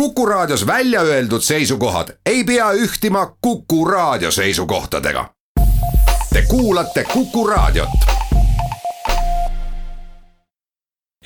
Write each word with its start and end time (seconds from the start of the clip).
Kuku 0.00 0.26
Raadios 0.26 0.66
välja 0.66 1.00
öeldud 1.00 1.40
seisukohad 1.40 2.08
ei 2.26 2.44
pea 2.44 2.72
ühtima 2.72 3.36
Kuku 3.40 3.84
Raadio 3.84 4.30
seisukohtadega. 4.30 5.30
Te 6.32 6.42
kuulate 6.48 7.04
Kuku 7.12 7.46
Raadiot. 7.46 7.88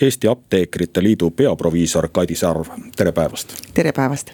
Eesti 0.01 0.29
Apteekrite 0.29 1.03
Liidu 1.03 1.31
peaproviisor 1.31 2.09
Kadi 2.13 2.35
Sarv, 2.35 2.67
tere 2.97 3.13
päevast. 3.13 3.55
tere 3.75 3.93
päevast 3.93 4.31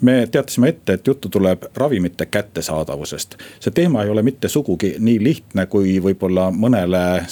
me 0.00 0.28
teatasime 0.30 0.68
ette, 0.68 0.92
et 0.92 1.06
juttu 1.06 1.28
tuleb 1.28 1.62
ravimite 1.76 2.26
kättesaadavusest. 2.26 3.34
see 3.60 3.70
teema 3.70 4.02
ei 4.02 4.10
ole 4.10 4.22
mitte 4.22 4.48
sugugi 4.48 4.94
nii 4.98 5.22
lihtne, 5.24 5.66
kui 5.66 6.02
võib-olla 6.02 6.50
mõnele 6.52 7.26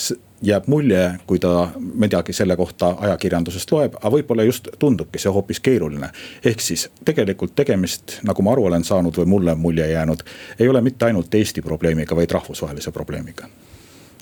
jääb 0.44 0.66
mulje, 0.66 1.14
kui 1.26 1.38
ta 1.38 1.70
midagi 1.94 2.32
selle 2.32 2.56
kohta 2.56 2.94
ajakirjandusest 3.00 3.72
loeb, 3.72 3.96
aga 4.00 4.12
võib-olla 4.16 4.44
just 4.44 4.68
tundubki 4.78 5.18
see 5.18 5.32
hoopis 5.32 5.60
keeruline. 5.60 6.10
ehk 6.44 6.60
siis 6.60 6.88
tegelikult 7.04 7.54
tegemist, 7.54 8.18
nagu 8.22 8.42
ma 8.42 8.52
aru 8.52 8.66
olen 8.70 8.84
saanud 8.84 9.16
või 9.16 9.26
mulle 9.26 9.52
on 9.52 9.60
mulje 9.60 9.88
jäänud, 9.90 10.24
ei 10.58 10.68
ole 10.68 10.80
mitte 10.80 11.06
ainult 11.06 11.34
Eesti 11.34 11.62
probleemiga, 11.62 12.16
vaid 12.16 12.30
rahvusvahelise 12.30 12.92
probleemiga. 12.92 13.48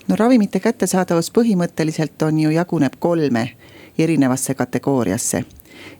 no 0.07 0.15
ravimite 0.15 0.59
kättesaadavus 0.59 1.31
põhimõtteliselt 1.31 2.21
on 2.21 2.39
ju, 2.39 2.49
jaguneb 2.49 2.93
kolme 2.99 3.49
erinevasse 3.97 4.53
kategooriasse 4.53 5.43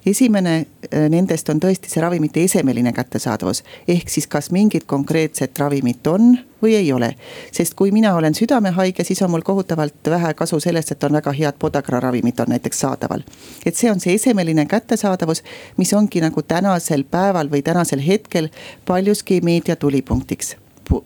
esimene 0.06 0.56
äh, 0.58 1.10
nendest 1.10 1.50
on 1.50 1.60
tõesti 1.64 1.92
see 1.92 2.02
ravimite 2.02 2.44
esemeline 2.44 2.94
kättesaadavus. 2.94 3.64
ehk 3.88 4.10
siis, 4.10 4.28
kas 4.28 4.52
mingit 4.52 4.84
konkreetset 4.84 5.60
ravimit 5.60 6.08
on 6.08 6.38
või 6.64 6.76
ei 6.76 6.92
ole. 6.94 7.16
sest 7.52 7.74
kui 7.74 7.92
mina 7.92 8.16
olen 8.16 8.34
südamehaige, 8.36 9.04
siis 9.04 9.22
on 9.22 9.32
mul 9.32 9.42
kohutavalt 9.42 10.10
vähe 10.10 10.34
kasu 10.34 10.60
sellest, 10.60 10.92
et 10.92 11.04
on 11.04 11.14
väga 11.14 11.32
head 11.32 11.60
podagra 11.60 12.00
ravimid 12.00 12.40
on 12.40 12.50
näiteks 12.50 12.80
saadaval. 12.80 13.24
et 13.66 13.76
see 13.76 13.92
on 13.92 14.00
see 14.00 14.14
esemeline 14.14 14.66
kättesaadavus, 14.66 15.44
mis 15.78 15.94
ongi 15.94 16.22
nagu 16.22 16.42
tänasel 16.42 17.04
päeval 17.04 17.52
või 17.52 17.62
tänasel 17.62 18.00
hetkel 18.00 18.50
paljuski 18.86 19.42
meedia 19.42 19.76
tulipunktiks 19.76 20.56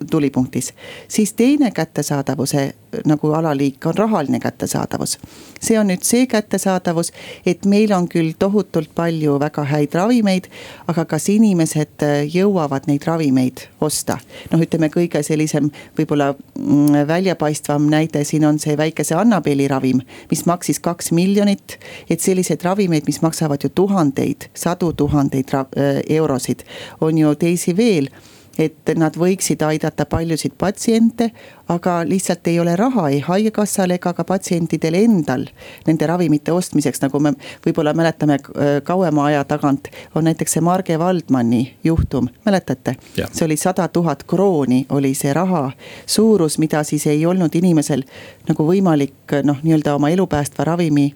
tulipunktis. 0.09 0.73
siis 1.08 1.33
teine 1.33 1.72
kättesaadavuse 1.72 2.73
nagu 3.06 3.31
alaliik 3.33 3.86
on 3.86 3.97
rahaline 3.97 4.39
kättesaadavus. 4.39 5.17
see 5.61 5.80
on 5.80 5.88
nüüd 5.88 6.03
see 6.06 6.28
kättesaadavus, 6.28 7.11
et 7.45 7.66
meil 7.66 7.92
on 7.92 8.08
küll 8.09 8.34
tohutult 8.39 8.89
palju 8.95 9.39
väga 9.39 9.64
häid 9.64 9.94
ravimeid, 9.94 10.47
aga 10.88 11.06
kas 11.06 11.30
inimesed 11.30 12.06
äh, 12.06 12.23
jõuavad 12.36 12.88
neid 12.88 13.03
ravimeid 13.06 13.67
osta? 13.81 14.17
noh, 14.52 14.61
ütleme 14.61 14.89
kõige 14.94 15.23
sellisem 15.23 15.72
võib-olla 15.97 16.34
mm, 16.34 17.08
väljapaistvam 17.08 17.89
näide 17.91 18.23
siin 18.23 18.45
on 18.45 18.59
see 18.59 18.78
väikese 18.78 19.16
Annabeli 19.16 19.67
ravim, 19.67 20.02
mis 20.31 20.45
maksis 20.45 20.80
kaks 20.80 21.12
miljonit. 21.12 21.80
et 22.09 22.22
selliseid 22.22 22.64
ravimeid, 22.64 23.03
mis 23.08 23.22
maksavad 23.22 23.64
ju 23.64 23.69
tuhandeid, 23.69 24.50
sadu 24.53 24.94
tuhandeid 24.94 25.53
äh, 25.53 26.02
eurosid, 26.09 26.64
on 27.02 27.17
ju 27.17 27.36
teisi 27.36 27.78
veel 27.78 28.09
et 28.58 28.94
nad 28.95 29.16
võiksid 29.17 29.61
aidata 29.66 30.05
paljusid 30.05 30.55
patsiente, 30.58 31.30
aga 31.67 32.00
lihtsalt 32.08 32.47
ei 32.47 32.59
ole 32.59 32.75
raha 32.75 33.08
ei 33.09 33.19
haigekassal 33.19 33.91
ega 33.95 34.13
ka 34.13 34.23
patsientidel 34.27 34.95
endal 34.97 35.45
nende 35.88 36.08
ravimite 36.08 36.52
ostmiseks, 36.55 37.02
nagu 37.03 37.19
me 37.19 37.33
võib-olla 37.66 37.94
mäletame 37.97 38.39
äh, 38.39 38.80
kauema 38.83 39.25
aja 39.25 39.44
tagant. 39.44 39.88
on 40.16 40.23
näiteks 40.23 40.58
see 40.58 40.61
Marge 40.61 41.00
Valdmani 41.00 41.78
juhtum, 41.83 42.28
mäletate? 42.45 42.95
see 43.31 43.45
oli 43.45 43.58
sada 43.58 43.88
tuhat 43.88 44.23
krooni 44.23 44.85
oli 44.89 45.13
see 45.13 45.33
raha 45.33 45.72
suurus, 46.05 46.58
mida 46.58 46.83
siis 46.83 47.08
ei 47.08 47.25
olnud 47.25 47.55
inimesel 47.55 48.03
nagu 48.47 48.67
võimalik 48.67 49.39
noh, 49.44 49.58
nii-öelda 49.63 49.95
oma 49.95 50.09
elupäästva 50.09 50.63
ravimi 50.63 51.13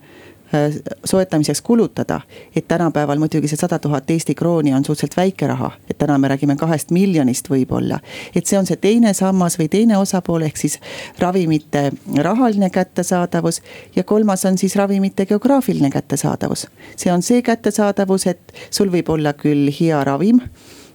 soetamiseks 1.06 1.62
kulutada. 1.62 2.22
et 2.56 2.68
tänapäeval 2.68 3.20
muidugi 3.20 3.48
see 3.48 3.58
sada 3.58 3.80
tuhat 3.80 4.10
Eesti 4.10 4.36
krooni 4.36 4.74
on 4.74 4.86
suhteliselt 4.86 5.18
väike 5.18 5.48
raha, 5.48 5.72
et 5.90 5.98
täna 5.98 6.18
me 6.18 6.28
räägime 6.28 6.56
kahest 6.56 6.92
miljonist 6.92 7.50
võib-olla. 7.50 8.00
et 8.36 8.46
see 8.46 8.60
on 8.60 8.66
see 8.66 8.76
teine 8.76 9.14
sammas 9.14 9.60
või 9.60 9.70
teine 9.70 9.98
osapool, 9.98 10.42
ehk 10.42 10.58
siis 10.58 10.80
ravimite 11.20 11.92
rahaline 12.18 12.70
kättesaadavus. 12.70 13.62
ja 13.96 14.04
kolmas 14.04 14.46
on 14.46 14.58
siis 14.58 14.76
ravimite 14.76 15.26
geograafiline 15.26 15.90
kättesaadavus. 15.90 16.68
see 16.96 17.14
on 17.14 17.22
see 17.22 17.42
kättesaadavus, 17.42 18.28
et 18.28 18.54
sul 18.70 18.92
võib 18.92 19.10
olla 19.10 19.34
küll 19.34 19.72
hea 19.80 20.04
ravim 20.04 20.42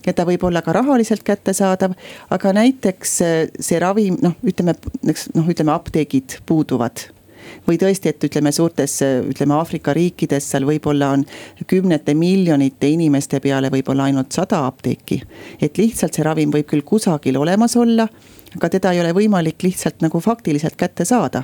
ja 0.06 0.12
ta 0.12 0.25
võib 0.25 0.45
olla 0.45 0.62
ka 0.62 0.72
rahaliselt 0.72 1.22
kättesaadav. 1.22 1.93
aga 2.31 2.53
näiteks 2.53 3.19
see 3.61 3.78
ravim, 3.78 4.16
noh, 4.22 4.37
ütleme, 4.45 4.75
noh, 5.34 5.49
ütleme 5.49 5.72
apteegid 5.72 6.41
puuduvad 6.47 7.09
või 7.69 7.79
tõesti, 7.81 8.12
et 8.12 8.25
ütleme 8.25 8.53
suurtes, 8.53 8.99
ütleme 9.31 9.57
Aafrika 9.57 9.95
riikides, 9.97 10.51
seal 10.51 10.67
võib-olla 10.69 11.11
on 11.17 11.25
kümnete 11.67 12.15
miljonite 12.15 12.89
inimeste 12.89 13.41
peale 13.41 13.71
võib-olla 13.73 14.11
ainult 14.11 14.33
sada 14.33 14.67
apteeki. 14.67 15.23
et 15.61 15.79
lihtsalt 15.79 16.15
see 16.15 16.25
ravim 16.25 16.53
võib 16.53 16.67
küll 16.67 16.83
kusagil 16.84 17.37
olemas 17.37 17.77
olla, 17.77 18.09
aga 18.57 18.69
teda 18.69 18.93
ei 18.93 19.01
ole 19.01 19.12
võimalik 19.12 19.62
lihtsalt 19.62 20.03
nagu 20.03 20.21
faktiliselt 20.21 20.77
kätte 20.77 21.05
saada 21.05 21.43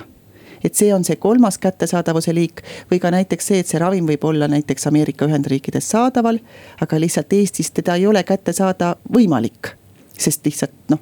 et 0.63 0.75
see 0.75 0.93
on 0.95 1.03
see 1.03 1.19
kolmas 1.19 1.57
kättesaadavuse 1.61 2.33
liik 2.35 2.63
või 2.91 2.99
ka 3.03 3.11
näiteks 3.11 3.49
see, 3.51 3.59
et 3.59 3.69
see 3.69 3.81
ravim 3.81 4.07
võib 4.07 4.23
olla 4.29 4.47
näiteks 4.47 4.87
Ameerika 4.87 5.27
Ühendriikides 5.27 5.89
saadaval, 5.91 6.39
aga 6.81 6.99
lihtsalt 6.99 7.33
Eestis 7.35 7.71
teda 7.71 7.97
ei 7.99 8.07
ole 8.07 8.23
kätte 8.23 8.53
saada 8.53 8.95
võimalik. 9.13 9.75
sest 10.17 10.45
lihtsalt 10.45 10.71
noh, 10.89 10.99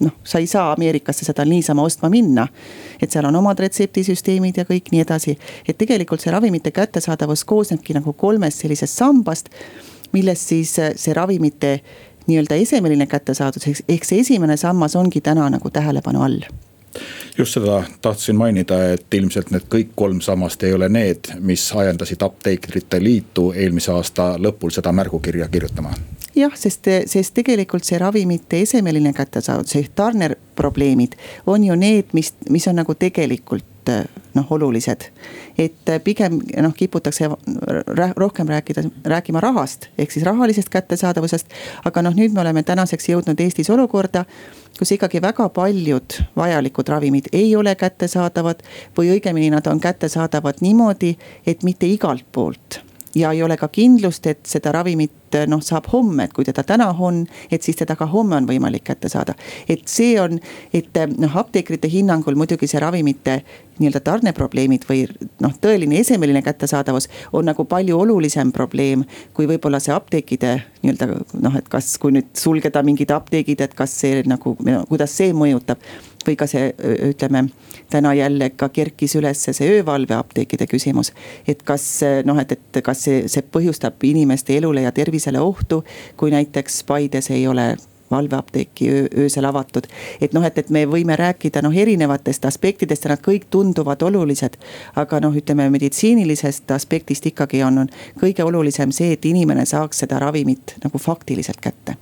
noh, 0.00 0.12
sa 0.24 0.38
ei 0.38 0.46
saa 0.46 0.72
Ameerikasse 0.72 1.24
seda 1.24 1.44
niisama 1.44 1.82
ostma 1.82 2.08
minna. 2.10 2.48
et 3.02 3.10
seal 3.10 3.24
on 3.24 3.36
omad 3.36 3.58
retseptisüsteemid 3.58 4.56
ja 4.56 4.64
kõik 4.64 4.92
nii 4.92 5.00
edasi. 5.00 5.38
et 5.68 5.78
tegelikult 5.78 6.20
see 6.20 6.32
ravimite 6.32 6.70
kättesaadavus 6.70 7.44
koosnebki 7.44 7.94
nagu 7.94 8.12
kolmest 8.12 8.64
sellisest 8.64 8.98
sambast, 8.98 9.50
milles 10.12 10.48
siis 10.48 10.78
äh, 10.78 10.92
see 10.96 11.14
ravimite 11.14 11.80
nii-öelda 12.26 12.54
esemeline 12.54 13.06
kättesaadavus, 13.06 13.84
ehk 13.88 14.04
see 14.04 14.20
esimene 14.20 14.56
sammas 14.56 14.96
ongi 14.96 15.20
täna 15.20 15.50
nagu 15.50 15.70
tähelepanu 15.70 16.22
all 16.22 16.42
just 17.38 17.54
seda 17.54 17.82
tahtsin 18.02 18.36
mainida, 18.36 18.80
et 18.92 19.14
ilmselt 19.14 19.50
need 19.54 19.68
kõik 19.70 19.92
kolm 19.94 20.20
sammast 20.20 20.62
ei 20.66 20.74
ole 20.74 20.88
need, 20.88 21.30
mis 21.40 21.68
ajendasid 21.72 22.22
Apteekrite 22.22 22.98
Liitu 23.02 23.52
eelmise 23.52 23.92
aasta 23.92 24.34
lõpul 24.38 24.74
seda 24.74 24.92
märgukirja 24.92 25.48
kirjutama 25.48 25.94
jah, 26.36 26.54
sest, 26.54 26.88
sest 27.10 27.34
tegelikult 27.34 27.84
see 27.86 27.98
ravimite 27.98 28.62
esemeline 28.64 29.12
kättesaadavus 29.16 29.76
ehk 29.80 29.94
tarneprobleemid 29.98 31.16
on 31.46 31.64
ju 31.64 31.76
need, 31.78 32.14
mis, 32.16 32.34
mis 32.50 32.68
on 32.70 32.80
nagu 32.80 32.94
tegelikult 32.94 33.66
noh, 34.34 34.46
olulised. 34.50 35.10
et 35.58 35.90
pigem 36.04 36.38
noh, 36.62 36.74
kiputakse 36.74 37.28
rohkem 38.16 38.48
rääkida, 38.48 38.84
rääkima 39.04 39.40
rahast 39.40 39.88
ehk 39.98 40.12
siis 40.12 40.24
rahalisest 40.24 40.68
kättesaadavusest. 40.68 41.46
aga 41.84 42.02
noh, 42.02 42.14
nüüd 42.14 42.32
me 42.32 42.40
oleme 42.40 42.62
tänaseks 42.62 43.08
jõudnud 43.08 43.40
Eestis 43.40 43.70
olukorda, 43.70 44.24
kus 44.78 44.92
ikkagi 44.92 45.22
väga 45.22 45.48
paljud 45.48 46.20
vajalikud 46.36 46.88
ravimid 46.88 47.32
ei 47.32 47.56
ole 47.56 47.74
kättesaadavad 47.74 48.62
või 48.98 49.16
õigemini 49.16 49.50
nad 49.50 49.66
on 49.66 49.80
kättesaadavad 49.80 50.60
niimoodi, 50.60 51.16
et 51.46 51.62
mitte 51.62 51.86
igalt 51.86 52.24
poolt 52.32 52.80
ja 53.14 53.32
ei 53.32 53.42
ole 53.42 53.56
ka 53.56 53.68
kindlust, 53.68 54.26
et 54.26 54.46
seda 54.46 54.72
ravimit 54.72 55.12
noh, 55.50 55.62
saab 55.64 55.88
homme, 55.92 56.24
et 56.24 56.32
kui 56.36 56.44
teda 56.44 56.64
täna 56.66 56.90
on, 56.98 57.24
et 57.50 57.62
siis 57.62 57.76
teda 57.76 57.96
ka 57.96 58.06
homme 58.10 58.36
on 58.36 58.48
võimalik 58.48 58.84
kätte 58.84 59.08
saada. 59.08 59.34
et 59.68 59.88
see 59.88 60.20
on, 60.20 60.40
et 60.72 61.02
noh, 61.16 61.36
apteekrite 61.36 61.88
hinnangul 61.88 62.38
muidugi 62.38 62.68
see 62.70 62.80
ravimite 62.80 63.40
nii-öelda 63.80 64.00
tarneprobleemid 64.04 64.84
või 64.88 65.06
noh, 65.40 65.54
tõeline 65.62 66.00
esemeline 66.00 66.42
kättesaadavus 66.44 67.08
on 67.32 67.48
nagu 67.48 67.64
palju 67.64 67.98
olulisem 67.98 68.52
probleem. 68.52 69.04
kui 69.34 69.46
võib-olla 69.48 69.80
see 69.80 69.94
apteekide 69.94 70.60
nii-öelda 70.82 71.08
noh, 71.40 71.56
et 71.56 71.68
kas, 71.68 71.96
kui 71.98 72.12
nüüd 72.12 72.30
sulgeda 72.36 72.82
mingid 72.82 73.10
apteegid, 73.10 73.60
et 73.60 73.74
kas 73.74 73.94
see 74.02 74.22
nagu, 74.28 74.56
kuidas 74.88 75.16
see 75.16 75.32
mõjutab 75.32 75.80
või 76.26 76.36
ka 76.36 76.46
see 76.50 76.68
ütleme, 77.08 77.46
täna 77.90 78.12
jälle 78.14 78.50
ka 78.50 78.68
kerkis 78.68 79.14
üles 79.16 79.40
see 79.44 79.68
öövalveapteekide 79.78 80.66
küsimus. 80.66 81.12
et 81.48 81.62
kas 81.62 82.02
noh, 82.24 82.38
et, 82.38 82.52
et 82.52 82.82
kas 82.84 83.04
see, 83.06 83.22
see 83.28 83.42
põhjustab 83.42 84.04
inimeste 84.04 84.56
elule 84.56 84.82
ja 84.82 84.92
tervisele 84.92 85.19
ohtu, 85.40 85.84
kui 86.16 86.30
näiteks 86.30 86.84
Paides 86.84 87.30
ei 87.30 87.46
ole 87.46 87.76
valveapteeki 88.10 88.90
öö, 88.90 89.06
öösel 89.18 89.44
avatud. 89.44 89.86
et 90.20 90.32
noh, 90.32 90.44
et, 90.44 90.58
et 90.58 90.70
me 90.70 90.84
võime 90.86 91.16
rääkida 91.16 91.62
noh 91.62 91.76
erinevatest 91.76 92.44
aspektidest 92.44 93.04
ja 93.04 93.14
nad 93.14 93.22
kõik 93.24 93.46
tunduvad 93.50 94.02
olulised. 94.02 94.56
aga 94.96 95.20
noh, 95.20 95.36
ütleme 95.36 95.70
meditsiinilisest 95.70 96.70
aspektist 96.70 97.26
ikkagi 97.26 97.62
on, 97.62 97.78
on 97.78 97.88
kõige 98.20 98.44
olulisem 98.44 98.92
see, 98.92 99.12
et 99.12 99.24
inimene 99.24 99.66
saaks 99.66 100.04
seda 100.04 100.18
ravimit 100.18 100.76
nagu 100.84 100.98
faktiliselt 100.98 101.60
kätte. 101.60 101.96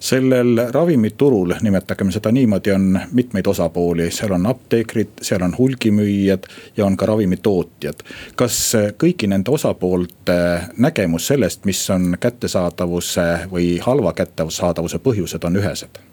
sellel 0.00 0.66
ravimiturul, 0.70 1.54
nimetagem 1.62 2.10
seda 2.12 2.32
niimoodi, 2.32 2.72
on 2.72 3.00
mitmeid 3.12 3.46
osapooli, 3.46 4.10
seal 4.10 4.32
on 4.32 4.46
apteekrid, 4.46 5.20
seal 5.22 5.42
on 5.42 5.54
hulgimüüjad 5.58 6.46
ja 6.76 6.86
on 6.86 6.96
ka 6.96 7.06
ravimitootjad. 7.06 8.04
kas 8.36 8.60
kõigi 8.98 9.28
nende 9.28 9.50
osapoolte 9.50 10.38
nägemus 10.76 11.26
sellest, 11.26 11.64
mis 11.64 11.90
on 11.90 12.16
kättesaadavuse 12.20 13.48
või 13.52 13.78
halva 13.80 14.12
kättesaadavuse 14.12 14.98
põhjused, 14.98 15.44
on 15.44 15.53
on 15.54 15.62
ühesed? 15.62 16.04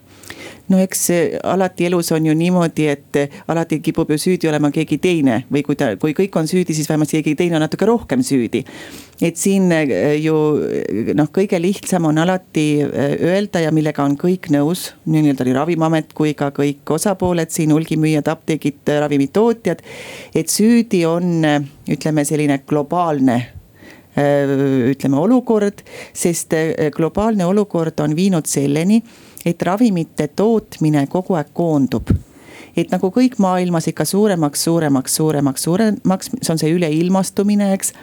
no 0.71 0.79
eks 0.79 1.07
alati 1.43 1.85
elus 1.89 2.11
on 2.15 2.25
ju 2.25 2.33
niimoodi, 2.37 2.87
et 2.91 3.19
alati 3.51 3.81
kipub 3.83 4.11
ju 4.13 4.17
süüdi 4.21 4.49
olema 4.49 4.71
keegi 4.73 4.97
teine 5.01 5.41
või 5.51 5.63
kui 5.67 5.77
ta, 5.79 5.91
kui 5.99 6.15
kõik 6.17 6.35
on 6.39 6.49
süüdi, 6.49 6.75
siis 6.75 6.89
vähemasti 6.89 7.19
keegi 7.19 7.35
teine 7.43 7.57
on 7.57 7.65
natuke 7.65 7.87
rohkem 7.89 8.23
süüdi. 8.25 8.63
et 9.21 9.37
siin 9.37 9.71
eh, 9.71 10.17
ju 10.23 10.35
noh, 11.17 11.29
kõige 11.33 11.59
lihtsam 11.61 12.07
on 12.09 12.17
alati 12.23 12.67
eh, 12.81 13.15
öelda 13.31 13.61
ja 13.65 13.71
millega 13.71 14.03
on 14.03 14.17
kõik 14.17 14.51
nõus, 14.53 14.91
nii-öelda 15.05 15.45
nii 15.45 15.57
Ravimiamet 15.57 16.13
kui 16.17 16.33
ka 16.33 16.51
kõik 16.55 16.89
osapooled 16.89 17.51
siin, 17.51 17.73
hulgimüüjad, 17.75 18.27
apteegid, 18.27 18.93
ravimitootjad. 18.99 19.81
et 20.35 20.49
süüdi 20.49 21.05
on, 21.05 21.41
ütleme 21.89 22.25
selline 22.25 22.61
globaalne 22.67 23.41
ütleme 24.11 25.15
olukord, 25.15 25.85
sest 26.13 26.51
globaalne 26.91 27.45
olukord 27.47 27.99
on 28.03 28.11
viinud 28.15 28.45
selleni 28.45 28.97
et 29.45 29.61
ravimite 29.61 30.27
tootmine 30.27 31.05
kogu 31.07 31.37
aeg 31.39 31.53
koondub. 31.53 32.11
Et 32.77 32.91
nagu 32.91 33.11
kõik 33.11 33.37
maailmas 33.41 33.89
ikka 33.91 34.05
suuremaks, 34.07 34.63
suuremaks, 34.63 35.15
suuremaks, 35.15 35.63
suuremaks, 35.63 36.31
see 36.39 36.53
on 36.53 36.61
see 36.61 36.73
üleilmastumine, 36.75 37.73
eks. 37.75 37.93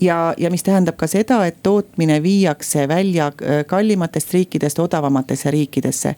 Ja, 0.00 0.32
ja 0.40 0.48
mis 0.52 0.64
tähendab 0.64 0.96
ka 0.96 1.04
seda, 1.10 1.42
et 1.44 1.58
tootmine 1.62 2.22
viiakse 2.24 2.86
välja 2.88 3.26
äh, 3.28 3.62
kallimatest 3.68 4.32
riikidest 4.32 4.78
odavamatesse 4.80 5.50
riikidesse. 5.50 6.14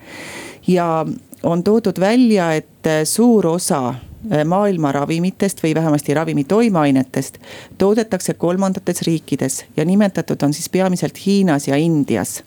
ja 0.66 1.06
on 1.42 1.64
toodud 1.64 2.00
välja, 2.00 2.52
et 2.54 2.86
äh, 2.86 3.02
suur 3.04 3.46
osa 3.46 3.88
äh, 3.88 4.44
maailma 4.44 4.92
ravimitest 4.92 5.62
või 5.62 5.74
vähemasti 5.74 6.14
ravimi 6.14 6.44
toimeainetest 6.44 7.38
toodetakse 7.78 8.34
kolmandates 8.34 9.02
riikides 9.02 9.64
ja 9.76 9.84
nimetatud 9.84 10.42
on 10.42 10.54
siis 10.54 10.68
peamiselt 10.68 11.26
Hiinas 11.26 11.68
ja 11.68 11.76
Indias 11.76 12.42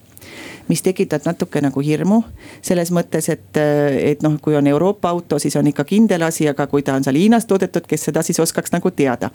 mis 0.67 0.81
tekitab 0.81 1.25
natuke 1.25 1.61
nagu 1.61 1.81
hirmu. 1.81 2.21
selles 2.61 2.91
mõttes, 2.91 3.29
et, 3.29 3.57
et 3.57 4.21
noh, 4.23 4.37
kui 4.41 4.55
on 4.55 4.67
Euroopa 4.67 5.09
auto, 5.09 5.39
siis 5.39 5.55
on 5.55 5.67
ikka 5.67 5.83
kindel 5.83 6.25
asi, 6.25 6.47
aga 6.49 6.67
kui 6.67 6.83
ta 6.83 6.95
on 6.95 7.03
seal 7.03 7.15
Hiinas 7.15 7.45
toodetud, 7.45 7.87
kes 7.87 8.09
seda 8.09 8.23
siis 8.25 8.39
oskaks 8.39 8.71
nagu 8.71 8.91
teada. 8.91 9.29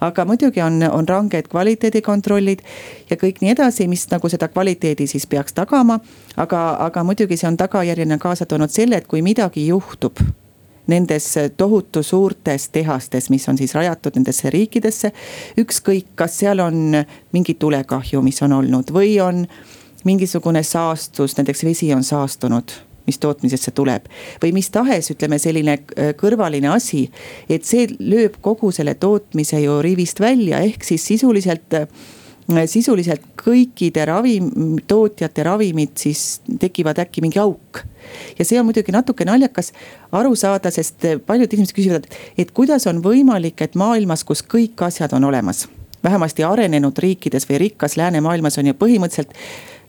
aga 0.00 0.24
muidugi 0.24 0.62
on, 0.62 0.82
on 0.92 1.08
ranged 1.08 1.48
kvaliteedikontrollid 1.48 2.62
ja 3.10 3.16
kõik 3.16 3.40
nii 3.40 3.54
edasi, 3.56 3.88
mis 3.88 4.06
nagu 4.10 4.28
seda 4.28 4.48
kvaliteedi 4.48 5.06
siis 5.06 5.26
peaks 5.26 5.52
tagama. 5.52 6.00
aga, 6.36 6.76
aga 6.86 7.04
muidugi 7.04 7.36
see 7.36 7.48
on 7.48 7.56
tagajärjena 7.56 8.18
kaasa 8.18 8.46
toonud 8.46 8.70
selle, 8.70 8.96
et 8.96 9.06
kui 9.06 9.22
midagi 9.22 9.66
juhtub 9.66 10.20
nendes 10.88 11.34
tohutu 11.56 12.02
suurtes 12.02 12.68
tehastes, 12.68 13.30
mis 13.30 13.48
on 13.48 13.58
siis 13.58 13.74
rajatud 13.74 14.16
nendesse 14.16 14.50
riikidesse. 14.50 15.12
ükskõik, 15.60 16.14
kas 16.14 16.38
seal 16.38 16.60
on 16.64 17.04
mingi 17.32 17.54
tulekahju, 17.54 18.22
mis 18.22 18.42
on 18.42 18.52
olnud 18.52 18.92
või 18.92 19.18
on 19.20 19.44
mingisugune 20.04 20.62
saastus, 20.62 21.36
näiteks 21.36 21.64
vesi 21.64 21.94
on 21.94 22.04
saastunud 22.04 22.76
mis 23.08 23.18
tootmisesse 23.18 23.70
tuleb. 23.70 24.04
või 24.42 24.52
mis 24.52 24.70
tahes, 24.70 25.10
ütleme 25.10 25.38
selline 25.40 25.78
äh, 25.78 26.12
kõrvaline 26.16 26.68
asi, 26.68 27.08
et 27.48 27.64
see 27.64 27.88
lööb 27.98 28.36
kogu 28.44 28.72
selle 28.72 28.94
tootmise 28.94 29.62
ju 29.62 29.80
rivist 29.82 30.20
välja, 30.20 30.60
ehk 30.60 30.84
siis 30.84 31.06
sisuliselt 31.08 31.74
äh, 31.74 31.88
sisuliselt 32.66 33.24
kõikide 33.36 34.06
ravim, 34.08 34.48
tootjate 34.88 35.44
ravimid 35.44 35.96
siis 36.00 36.40
tekivad 36.60 36.98
äkki 37.04 37.20
mingi 37.24 37.40
auk. 37.42 37.84
ja 38.38 38.44
see 38.44 38.60
on 38.60 38.64
muidugi 38.64 38.92
natuke 38.92 39.24
naljakas 39.28 39.72
aru 40.12 40.36
saada, 40.36 40.70
sest 40.72 41.04
paljud 41.26 41.52
inimesed 41.52 41.76
küsivad, 41.76 42.06
et 42.38 42.52
kuidas 42.56 42.86
on 42.86 43.02
võimalik, 43.04 43.60
et 43.60 43.74
maailmas, 43.74 44.24
kus 44.24 44.42
kõik 44.42 44.80
asjad 44.86 45.12
on 45.12 45.24
olemas. 45.24 45.68
vähemasti 46.04 46.44
arenenud 46.44 46.98
riikides 46.98 47.48
või 47.48 47.58
rikkas 47.58 47.96
läänemaailmas 47.96 48.58
on 48.58 48.66
ju 48.66 48.74
põhimõtteliselt 48.74 49.34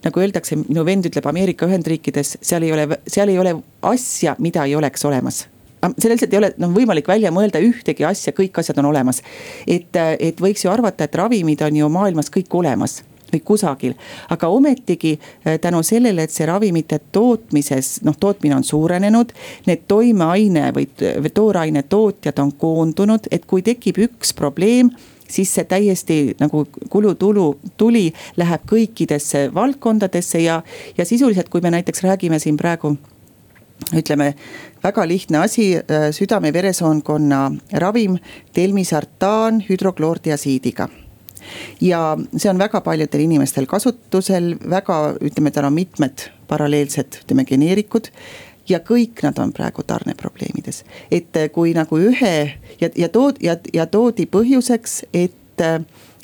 nagu 0.06 0.24
öeldakse, 0.24 0.58
minu 0.62 0.86
vend 0.88 1.10
ütleb 1.10 1.26
Ameerika 1.30 1.68
Ühendriikides, 1.68 2.38
seal 2.42 2.66
ei 2.68 2.74
ole, 2.76 2.88
seal 3.08 3.32
ei 3.32 3.40
ole 3.40 3.56
asja, 3.90 4.36
mida 4.40 4.66
ei 4.66 4.76
oleks 4.80 5.06
olemas 5.06 5.46
seal 5.80 6.12
lihtsalt 6.12 6.34
ei 6.34 6.40
ole 6.42 6.50
noh 6.60 6.74
võimalik 6.76 7.08
välja 7.08 7.32
mõelda 7.32 7.62
ühtegi 7.64 8.04
asja, 8.04 8.34
kõik 8.36 8.58
asjad 8.60 8.82
on 8.82 8.90
olemas. 8.90 9.22
et, 9.68 9.96
et 9.96 10.42
võiks 10.42 10.66
ju 10.66 10.72
arvata, 10.72 11.08
et 11.08 11.16
ravimid 11.16 11.62
on 11.64 11.78
ju 11.80 11.90
maailmas 11.94 12.28
kõik 12.34 12.52
olemas 12.52 13.00
või 13.34 13.42
kusagil. 13.46 13.94
aga 14.30 14.48
ometigi 14.48 15.20
äh, 15.20 15.60
tänu 15.62 15.84
sellele, 15.84 16.24
et 16.24 16.32
see 16.32 16.46
ravimite 16.46 17.00
tootmises, 17.12 18.00
noh 18.04 18.18
tootmine 18.20 18.56
on 18.56 18.64
suurenenud. 18.64 19.34
Need 19.68 19.86
toimeaine 19.88 20.72
või 20.74 21.32
tooraine 21.34 21.84
tootjad 21.84 22.40
on 22.40 22.52
koondunud, 22.52 23.30
et 23.32 23.46
kui 23.46 23.62
tekib 23.62 24.02
üks 24.10 24.34
probleem 24.34 24.92
siis 25.30 25.54
see 25.56 25.64
täiesti 25.70 26.20
nagu 26.40 26.66
kulutulu, 26.90 27.60
tuli 27.78 28.10
läheb 28.38 28.66
kõikidesse 28.70 29.50
valdkondadesse 29.54 30.42
ja, 30.44 30.62
ja 30.98 31.06
sisuliselt, 31.06 31.50
kui 31.50 31.62
me 31.62 31.72
näiteks 31.74 32.04
räägime 32.04 32.40
siin 32.40 32.58
praegu 32.58 32.96
ütleme, 33.96 34.34
väga 34.84 35.06
lihtne 35.08 35.44
asi, 35.46 35.72
äh, 35.78 36.10
südame-veresoonkonna 36.16 37.44
ravim, 37.82 38.18
telmisartaan 38.54 39.64
hüdrokloordiasiidiga 39.70 40.90
ja 41.82 42.02
see 42.36 42.50
on 42.52 42.60
väga 42.60 42.82
paljudel 42.86 43.24
inimestel 43.24 43.66
kasutusel, 43.70 44.54
väga 44.70 45.00
ütleme, 45.24 45.52
tal 45.56 45.70
on 45.70 45.76
mitmed 45.78 46.28
paralleelsed, 46.50 47.24
ütleme 47.24 47.46
geneerikud 47.48 48.12
ja 48.70 48.80
kõik 48.80 49.24
nad 49.24 49.38
on 49.38 49.54
praegu 49.54 49.84
tarneprobleemides. 49.84 50.84
et 51.12 51.38
äh, 51.38 51.50
kui 51.52 51.74
nagu 51.74 51.98
ühe 51.98 52.52
ja, 52.82 52.90
ja 52.96 53.10
tood- 53.10 53.42
ja, 53.42 53.58
ja 53.74 53.86
toodi 53.86 54.26
põhjuseks, 54.26 55.04
et 55.14 55.62
äh, 55.62 55.82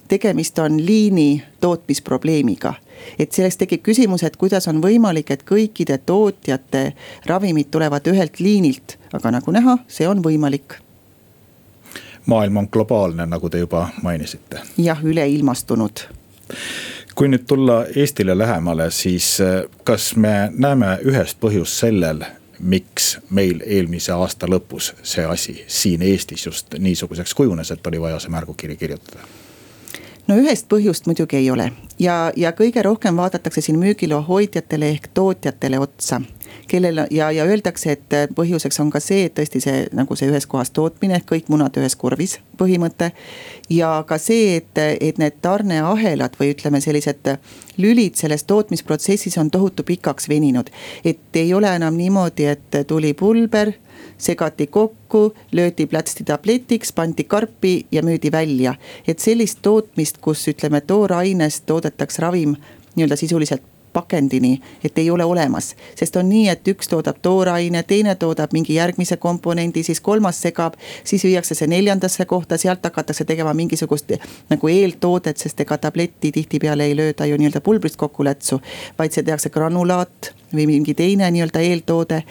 tegemist 0.07 0.59
on 0.59 0.85
liini 0.85 1.43
tootmisprobleemiga. 1.59 2.73
et 3.19 3.31
sellest 3.31 3.59
tekib 3.59 3.81
küsimus, 3.81 4.23
et 4.23 4.37
kuidas 4.37 4.67
on 4.67 4.81
võimalik, 4.81 5.31
et 5.31 5.43
kõikide 5.43 5.97
tootjate 6.05 6.93
ravimid 7.25 7.71
tulevad 7.71 8.07
ühelt 8.07 8.39
liinilt, 8.39 8.97
aga 9.13 9.31
nagu 9.31 9.51
näha, 9.51 9.77
see 9.87 10.07
on 10.07 10.23
võimalik 10.23 10.79
maailm 12.25 12.57
on 12.57 12.67
globaalne, 12.71 13.25
nagu 13.25 13.49
te 13.49 13.59
juba 13.59 13.89
mainisite. 14.01 14.61
jah, 14.77 15.03
üleilmastunud 15.03 16.07
kui 17.15 17.27
nüüd 17.31 17.45
tulla 17.47 17.85
Eestile 17.95 18.37
lähemale, 18.37 18.91
siis 18.91 19.41
äh, 19.41 19.63
kas 19.83 20.15
me 20.15 20.51
näeme 20.57 20.97
ühest 21.07 21.39
põhjust 21.39 21.79
sellel, 21.79 22.25
miks 22.59 23.17
meil 23.29 23.61
eelmise 23.65 24.11
aasta 24.15 24.47
lõpus 24.47 24.93
see 25.03 25.25
asi 25.25 25.63
siin 25.67 26.01
Eestis 26.01 26.45
just 26.45 26.75
niisuguseks 26.79 27.33
kujunes, 27.33 27.71
et 27.71 27.87
oli 27.87 28.01
vaja 28.01 28.19
see 28.19 28.31
märgukiri 28.31 28.75
kirjutada? 28.75 29.27
no 30.27 30.37
ühest 30.41 30.67
põhjust 30.71 31.05
muidugi 31.05 31.37
ei 31.37 31.51
ole 31.51 31.71
ja, 31.99 32.31
ja 32.35 32.51
kõige 32.51 32.83
rohkem 32.83 33.17
vaadatakse 33.17 33.61
siin 33.61 33.79
müügiloa 33.79 34.21
hoidjatele 34.27 34.89
ehk 34.95 35.09
tootjatele 35.13 35.79
otsa 35.79 36.21
kellel 36.67 37.05
ja, 37.11 37.29
ja 37.31 37.45
öeldakse, 37.45 37.91
et 37.95 38.35
põhjuseks 38.35 38.79
on 38.81 38.89
ka 38.93 38.99
see, 39.03 39.25
et 39.27 39.35
tõesti 39.37 39.61
see 39.63 39.85
nagu 39.95 40.15
see 40.15 40.29
ühes 40.31 40.47
kohas 40.49 40.71
tootmine 40.75 41.19
ehk 41.19 41.27
kõik 41.31 41.51
munad 41.53 41.77
ühes 41.79 41.95
kurvis 41.99 42.39
põhimõte. 42.57 43.11
ja 43.69 44.03
ka 44.07 44.17
see, 44.21 44.57
et, 44.57 44.77
et 44.77 45.17
need 45.21 45.39
tarneahelad 45.41 46.37
või 46.39 46.53
ütleme, 46.55 46.81
sellised 46.81 47.31
lülid 47.77 48.15
selles 48.15 48.43
tootmisprotsessis 48.43 49.37
on 49.37 49.51
tohutu 49.51 49.83
pikaks 49.83 50.29
veninud. 50.29 50.69
et 51.03 51.35
ei 51.35 51.53
ole 51.53 51.75
enam 51.75 51.97
niimoodi, 51.97 52.45
et 52.45 52.81
tuli 52.87 53.13
pulber 53.13 53.73
segati 54.17 54.67
kokku, 54.67 55.33
löödi 55.51 55.85
plätsti 55.85 56.23
tabletiks, 56.23 56.91
pandi 56.93 57.23
karpi 57.23 57.85
ja 57.91 58.03
müüdi 58.03 58.31
välja. 58.31 58.75
et 59.07 59.19
sellist 59.19 59.59
tootmist, 59.61 60.17
kus 60.17 60.47
ütleme, 60.47 60.81
toorainest 60.81 61.65
toodetakse 61.65 62.21
ravim 62.21 62.55
nii-öelda 62.95 63.15
sisuliselt 63.15 63.74
pakendini, 63.95 64.59
et 64.83 64.97
ei 64.97 65.09
ole 65.09 65.25
olemas. 65.25 65.75
sest 65.95 66.15
on 66.19 66.29
nii, 66.29 66.49
et 66.51 66.67
üks 66.67 66.91
toodab 66.91 67.21
tooraine, 67.21 67.83
teine 67.83 68.15
toodab 68.19 68.53
mingi 68.53 68.75
järgmise 68.75 69.17
komponendi, 69.17 69.83
siis 69.83 70.01
kolmas 70.01 70.41
segab. 70.41 70.75
siis 71.03 71.23
viiakse 71.23 71.55
see 71.55 71.67
neljandasse 71.71 72.25
kohta, 72.25 72.57
sealt 72.57 72.83
hakatakse 72.83 73.25
tegema 73.25 73.53
mingisugust 73.53 74.11
nagu 74.49 74.71
eeltoodet, 74.71 75.37
sest 75.37 75.59
ega 75.65 75.77
tabletti 75.77 76.31
tihtipeale 76.31 76.89
ei 76.89 76.97
lööda 76.97 77.25
ju 77.25 77.37
nii-öelda 77.39 77.61
pulbrist 77.61 77.95
kokku 77.95 78.23
lätsu. 78.27 78.61
vaid 78.99 79.15
see 79.15 79.23
tehakse 79.23 79.49
granulaat 79.49 80.33
või 80.53 80.67
mingi 80.69 80.93
teine 80.93 81.31
nii-öelda 81.31 81.63
eeltoode. 81.65 82.23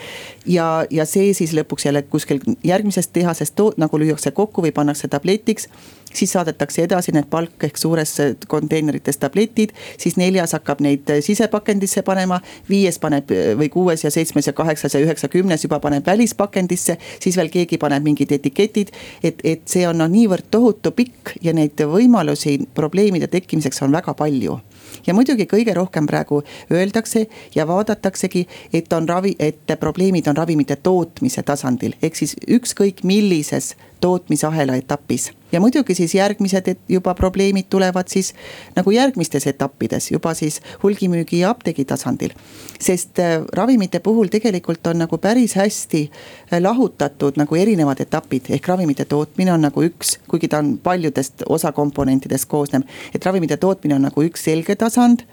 ja, 0.47 0.87
ja 0.91 1.05
see 1.05 1.35
siis 1.35 1.53
lõpuks 1.57 1.87
jälle 1.87 2.03
kuskil 2.03 2.41
järgmisest 2.65 3.13
tehasest 3.13 3.55
to-, 3.57 3.75
nagu 3.77 3.99
lüüakse 3.99 4.31
kokku 4.31 4.63
või 4.63 4.73
pannakse 4.73 5.09
tabletiks 5.09 5.69
siis 6.15 6.33
saadetakse 6.33 6.83
edasi 6.83 7.13
need 7.13 7.27
palk 7.31 7.65
ehk 7.67 7.79
suures 7.79 8.13
konteinerites 8.49 9.19
tabletid, 9.23 9.75
siis 9.99 10.17
neljas 10.21 10.55
hakkab 10.57 10.83
neid 10.85 11.11
sisepakendisse 11.27 12.05
panema, 12.07 12.41
viies 12.71 12.99
paneb 13.03 13.31
või 13.59 13.71
kuues 13.73 14.05
ja 14.05 14.13
seitsmes 14.15 14.49
ja 14.49 14.55
kaheksas 14.57 14.95
ja 14.95 15.03
üheksa, 15.05 15.29
kümnes 15.33 15.65
juba 15.67 15.81
paneb 15.83 16.07
välispakendisse, 16.07 16.99
siis 17.23 17.39
veel 17.41 17.51
keegi 17.53 17.79
paneb 17.83 18.05
mingid 18.07 18.33
etiketid. 18.33 18.93
et, 19.23 19.41
et 19.45 19.69
see 19.69 19.87
on 19.89 19.99
noh, 19.99 20.11
niivõrd 20.11 20.51
tohutu 20.51 20.95
pikk 20.95 21.37
ja 21.43 21.53
neid 21.53 21.81
võimalusi 21.89 22.59
probleemide 22.75 23.27
tekkimiseks 23.27 23.83
on 23.83 23.93
väga 23.93 24.15
palju 24.15 24.61
ja 25.07 25.15
muidugi 25.15 25.47
kõige 25.51 25.75
rohkem 25.75 26.07
praegu 26.07 26.43
öeldakse 26.73 27.27
ja 27.55 27.67
vaadataksegi, 27.69 28.47
et 28.73 28.93
on 28.93 29.09
ravi, 29.09 29.35
et 29.39 29.77
probleemid 29.81 30.29
on 30.29 30.37
ravimite 30.37 30.77
tootmise 30.77 31.43
tasandil, 31.43 31.97
ehk 32.03 32.17
siis 32.17 32.37
ükskõik 32.49 33.05
millises 33.05 33.75
tootmisahela 34.01 34.77
etapis 34.77 35.31
ja 35.53 35.61
muidugi 35.61 35.95
siis 35.95 36.15
järgmised 36.15 36.77
juba 36.89 37.15
probleemid 37.15 37.67
tulevad 37.71 38.09
siis 38.09 38.35
nagu 38.77 38.91
järgmistes 38.91 39.47
etappides 39.47 40.11
juba 40.11 40.35
siis 40.35 40.61
hulgimüügi 40.83 41.39
ja 41.39 41.51
apteegi 41.51 41.85
tasandil. 41.85 42.35
sest 42.81 43.19
äh, 43.19 43.41
ravimite 43.53 44.01
puhul 44.01 44.29
tegelikult 44.29 44.87
on 44.87 44.99
nagu 44.99 45.19
päris 45.19 45.55
hästi 45.55 46.11
äh, 46.11 46.61
lahutatud 46.61 47.37
nagu 47.37 47.57
erinevad 47.57 48.01
etapid, 48.01 48.51
ehk 48.51 48.69
ravimite 48.69 49.05
tootmine 49.05 49.53
on 49.53 49.67
nagu 49.69 49.83
üks, 49.83 50.19
kuigi 50.29 50.49
ta 50.49 50.59
on 50.59 50.79
paljudest 50.79 51.47
osakomponentidest 51.49 52.49
koosnev. 52.49 52.83
et 53.15 53.27
ravimite 53.27 53.57
tootmine 53.57 53.95
on 53.95 54.09
nagu 54.11 54.23
üks 54.23 54.45
selge 54.45 54.77
tasand 54.77 55.27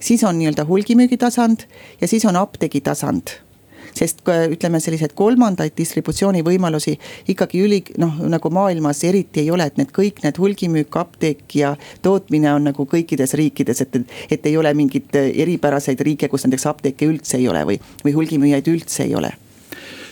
siis 0.00 0.24
on 0.24 0.38
nii-öelda 0.38 0.64
hulgimüügi 0.64 1.16
tasand 1.16 1.68
ja 2.00 2.08
siis 2.08 2.24
on 2.24 2.36
apteegi 2.36 2.80
tasand 2.80 3.45
sest 3.96 4.22
ütleme, 4.26 4.80
selliseid 4.82 5.14
kolmandaid 5.16 5.76
distributsioonivõimalusi 5.78 6.96
ikkagi 7.32 7.62
üli 7.64 7.80
noh, 8.02 8.20
nagu 8.28 8.50
maailmas 8.52 9.02
eriti 9.08 9.44
ei 9.44 9.50
ole, 9.54 9.68
et 9.70 9.80
need 9.80 9.92
kõik 9.96 10.22
need 10.24 10.40
hulgimüük, 10.40 11.00
apteek 11.00 11.56
ja 11.58 11.74
tootmine 12.04 12.52
on 12.54 12.70
nagu 12.70 12.88
kõikides 12.90 13.36
riikides, 13.38 13.82
et. 13.84 13.98
et 14.30 14.46
ei 14.46 14.56
ole 14.56 14.72
mingeid 14.76 15.14
eripäraseid 15.16 16.00
riike, 16.04 16.28
kus 16.28 16.44
näiteks 16.46 16.68
apteeke 16.70 17.08
üldse 17.08 17.38
ei 17.40 17.48
ole 17.48 17.64
või, 17.66 17.80
või 18.04 18.14
hulgimüüjaid 18.18 18.68
üldse 18.72 19.06
ei 19.06 19.14
ole 19.16 19.32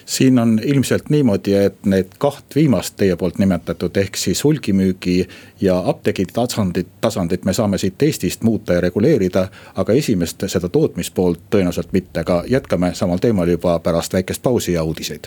siin 0.06 0.38
on 0.38 0.60
ilmselt 0.64 1.10
niimoodi, 1.10 1.54
et 1.54 1.84
need 1.84 2.16
kaht 2.18 2.54
viimast 2.54 2.96
teie 2.96 3.16
poolt 3.16 3.38
nimetatud, 3.38 3.96
ehk 3.96 4.16
siis 4.16 4.44
hulgimüügi 4.44 5.28
ja 5.60 5.82
apteegi 5.86 6.26
tasandit, 6.32 6.88
tasandit 7.00 7.44
me 7.44 7.52
saame 7.52 7.78
siit 7.78 8.02
Eestist 8.02 8.42
muuta 8.42 8.74
ja 8.74 8.80
reguleerida. 8.80 9.48
aga 9.74 9.92
esimest, 9.92 10.44
seda 10.46 10.68
tootmispoolt 10.68 11.40
tõenäoliselt 11.50 11.92
mitte, 11.92 12.20
aga 12.20 12.44
jätkame 12.48 12.94
samal 12.94 13.18
teemal 13.18 13.48
juba 13.48 13.78
pärast 13.78 14.12
väikest 14.12 14.42
pausi 14.42 14.72
ja 14.72 14.82
uudiseid. 14.82 15.26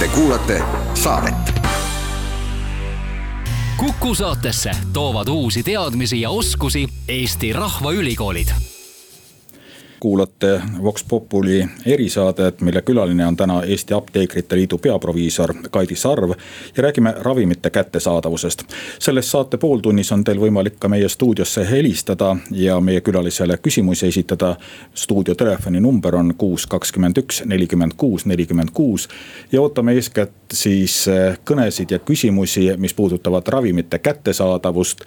Te 0.00 0.08
kuulate 0.14 0.62
saadet 0.94 1.54
kuku 3.76 4.14
saatesse 4.14 4.70
toovad 4.92 5.28
uusi 5.28 5.62
teadmisi 5.62 6.20
ja 6.20 6.30
oskusi 6.30 6.88
Eesti 7.08 7.52
Rahvaülikoolid 7.52 8.73
kuulate 10.04 10.62
Vox 10.82 11.04
Populi 11.08 11.68
erisaadet, 11.86 12.60
mille 12.60 12.82
külaline 12.82 13.26
on 13.26 13.36
täna 13.36 13.62
Eesti 13.62 13.94
Apteekrite 13.94 14.56
Liidu 14.56 14.78
peaproviisor 14.78 15.54
Kaidi 15.70 15.96
Sarv. 15.96 16.30
ja 16.76 16.82
räägime 16.82 17.14
ravimite 17.16 17.70
kättesaadavusest. 17.70 18.62
selles 18.98 19.30
saate 19.30 19.56
pooltunnis 19.56 20.12
on 20.12 20.24
teil 20.24 20.40
võimalik 20.40 20.76
ka 20.78 20.88
meie 20.88 21.08
stuudiosse 21.08 21.70
helistada 21.70 22.36
ja 22.50 22.80
meie 22.80 23.00
külalisele 23.00 23.56
küsimusi 23.56 24.06
esitada. 24.06 24.56
stuudio 24.94 25.34
telefoninumber 25.34 26.16
on 26.16 26.34
kuus, 26.38 26.66
kakskümmend 26.66 27.18
üks, 27.18 27.42
nelikümmend 27.44 27.92
kuus, 27.96 28.26
nelikümmend 28.26 28.70
kuus. 28.74 29.08
ja 29.52 29.62
ootame 29.62 29.92
eeskätt 29.92 30.44
siis 30.52 31.08
eh, 31.08 31.38
kõnesid 31.44 31.90
ja 31.90 31.98
küsimusi, 31.98 32.68
mis 32.76 32.94
puudutavad 32.94 33.48
ravimite 33.48 33.98
kättesaadavust. 33.98 35.04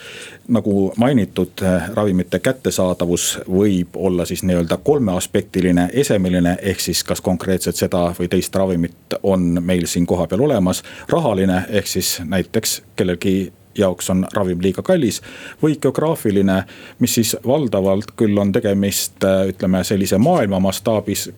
nagu 0.47 0.93
mainitud, 0.97 1.51
eh, 1.61 1.89
ravimite 1.93 2.39
kättesaadavus 2.39 3.39
võib 3.49 3.87
olla 3.95 4.25
siis 4.25 4.43
nii-öelda 4.43 4.77
kolmeaspektiline, 4.87 5.89
esemeline, 5.93 6.57
ehk 6.61 6.79
siis 6.79 7.03
kas 7.03 7.19
konkreetselt 7.21 7.75
seda 7.75 8.05
või 8.19 8.29
teist 8.31 8.55
ravimit 8.55 9.17
on 9.23 9.57
meil 9.59 9.83
siin 9.85 10.05
kohapeal 10.07 10.45
olemas. 10.45 10.83
rahaline, 11.09 11.65
ehk 11.69 11.87
siis 11.87 12.21
näiteks 12.23 12.81
kellelgi 12.95 13.51
jaoks 13.77 14.09
on 14.09 14.23
ravim 14.33 14.63
liiga 14.63 14.81
kallis. 14.81 15.21
või 15.63 15.75
geograafiline, 15.81 16.63
mis 16.99 17.13
siis 17.13 17.35
valdavalt 17.47 18.15
küll 18.15 18.37
on 18.37 18.51
tegemist, 18.51 19.27
ütleme 19.47 19.83
sellise 19.83 20.17
maailma 20.17 20.59
mastaabis 20.59 21.29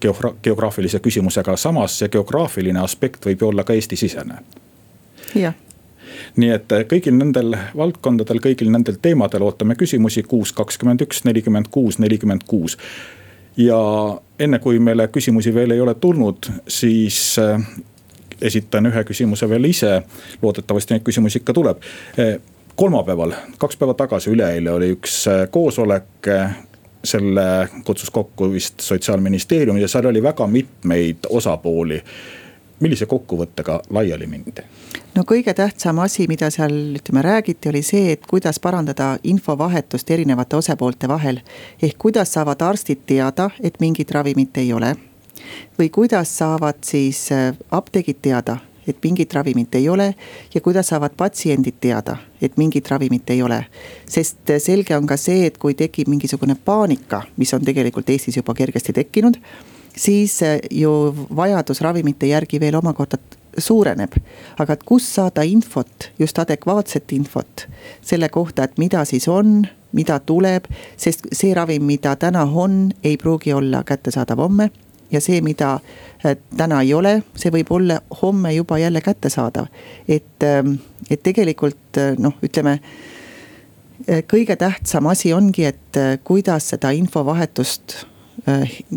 geograafilise 0.44 1.00
küsimusega, 1.00 1.58
samas 1.58 2.00
see 2.00 2.10
geograafiline 2.10 2.80
aspekt 2.80 3.26
võib 3.26 3.42
ju 3.42 3.48
olla 3.48 3.64
ka 3.64 3.74
Eesti-sisene. 3.74 4.44
jah 5.36 5.54
nii 6.38 6.50
et 6.50 6.74
kõigil 6.92 7.16
nendel 7.18 7.56
valdkondadel, 7.78 8.40
kõigil 8.44 8.70
nendel 8.70 8.98
teemadel 9.02 9.42
ootame 9.42 9.76
küsimusi 9.76 10.24
kuus, 10.24 10.52
kakskümmend 10.54 11.02
üks, 11.02 11.24
nelikümmend 11.26 11.68
kuus, 11.72 11.98
nelikümmend 12.00 12.44
kuus 12.46 12.78
ja 13.60 13.80
enne 14.40 14.60
kui 14.64 14.80
meile 14.80 15.08
küsimusi 15.12 15.54
veel 15.54 15.76
ei 15.76 15.82
ole 15.82 15.96
tulnud, 16.00 16.48
siis 16.68 17.36
äh, 17.40 17.60
esitan 18.42 18.88
ühe 18.88 19.04
küsimuse 19.04 19.50
veel 19.50 19.68
ise. 19.68 20.02
loodetavasti 20.42 20.96
neid 20.96 21.04
küsimusi 21.04 21.42
ikka 21.44 21.54
tuleb. 21.54 21.84
Äh, 22.20 22.38
kolmapäeval, 22.80 23.36
kaks 23.60 23.78
päeva 23.78 23.94
tagasi, 23.94 24.32
üleeile 24.32 24.72
oli 24.72 24.94
üks 24.96 25.26
äh, 25.28 25.46
koosolek 25.52 26.32
selle 27.04 27.70
kutsus 27.88 28.12
kokku 28.12 28.50
vist 28.52 28.80
sotsiaalministeerium 28.84 29.78
ja 29.80 29.88
seal 29.88 30.06
oli 30.06 30.24
väga 30.24 30.48
mitmeid 30.48 31.30
osapooli. 31.30 32.04
Millise 32.80 33.06
kokkuvõttega 33.06 33.82
laiali 33.90 34.28
mindi? 34.28 34.64
no 35.16 35.24
kõige 35.28 35.54
tähtsam 35.54 36.00
asi, 36.00 36.28
mida 36.28 36.50
seal 36.54 36.96
ütleme 37.00 37.24
räägiti, 37.26 37.70
oli 37.70 37.82
see, 37.84 38.14
et 38.14 38.26
kuidas 38.28 38.60
parandada 38.60 39.18
infovahetust 39.24 40.12
erinevate 40.12 40.56
osapoolte 40.56 41.08
vahel. 41.08 41.42
ehk 41.82 41.98
kuidas 41.98 42.34
saavad 42.34 42.62
arstid 42.62 43.06
teada, 43.06 43.50
et 43.64 43.80
mingit 43.80 44.12
ravimit 44.12 44.58
ei 44.58 44.74
ole. 44.74 44.96
või 45.80 45.90
kuidas 45.90 46.38
saavad 46.38 46.84
siis 46.84 47.32
äh, 47.32 47.56
apteegid 47.72 48.18
teada, 48.22 48.58
et 48.88 48.98
mingit 49.04 49.34
ravimit 49.34 49.76
ei 49.76 49.90
ole. 49.90 50.16
ja 50.54 50.62
kuidas 50.62 50.88
saavad 50.88 51.12
patsiendid 51.18 51.80
teada, 51.82 52.18
et 52.42 52.58
mingit 52.58 52.88
ravimit 52.88 53.30
ei 53.30 53.42
ole. 53.42 53.66
sest 54.06 54.50
äh, 54.50 54.62
selge 54.62 54.98
on 54.98 55.08
ka 55.08 55.18
see, 55.18 55.46
et 55.46 55.58
kui 55.58 55.74
tekib 55.74 56.08
mingisugune 56.08 56.56
paanika, 56.66 57.24
mis 57.38 57.54
on 57.54 57.62
tegelikult 57.62 58.10
Eestis 58.10 58.38
juba 58.38 58.54
kergesti 58.54 58.94
tekkinud 58.94 59.38
siis 59.98 60.44
äh, 60.44 60.60
ju 60.72 60.92
vajadus 61.36 61.82
ravimite 61.82 62.28
järgi 62.28 62.60
veel 62.60 62.76
omakorda 62.76 63.18
suureneb. 63.58 64.14
aga 64.60 64.74
et 64.74 64.84
kust 64.84 65.14
saada 65.14 65.44
infot, 65.44 66.12
just 66.20 66.40
adekvaatset 66.40 67.12
infot 67.12 67.68
selle 68.02 68.30
kohta, 68.30 68.64
et 68.64 68.78
mida 68.78 69.06
siis 69.06 69.28
on, 69.28 69.66
mida 69.92 70.20
tuleb, 70.20 70.68
sest 70.98 71.28
see 71.32 71.54
ravim, 71.54 71.84
mida 71.84 72.16
täna 72.16 72.44
on, 72.44 72.92
ei 73.04 73.18
pruugi 73.18 73.54
olla 73.54 73.84
kättesaadav 73.84 74.38
homme 74.38 74.70
ja 75.12 75.22
see, 75.22 75.42
mida 75.42 75.80
äh, 76.26 76.38
täna 76.58 76.82
ei 76.82 76.94
ole, 76.94 77.22
see 77.36 77.52
võib 77.52 77.72
olla 77.74 78.02
homme 78.22 78.54
juba 78.54 78.78
jälle 78.78 79.02
kättesaadav. 79.02 79.68
et, 80.08 80.44
ähm, 80.44 80.76
et 81.10 81.24
tegelikult 81.24 81.98
äh, 81.98 82.16
noh, 82.18 82.34
ütleme 82.44 82.80
kõige 84.32 84.56
tähtsam 84.56 85.10
asi 85.12 85.34
ongi, 85.36 85.66
et 85.66 85.98
kuidas 86.24 86.70
seda 86.72 86.90
infovahetust 86.96 88.06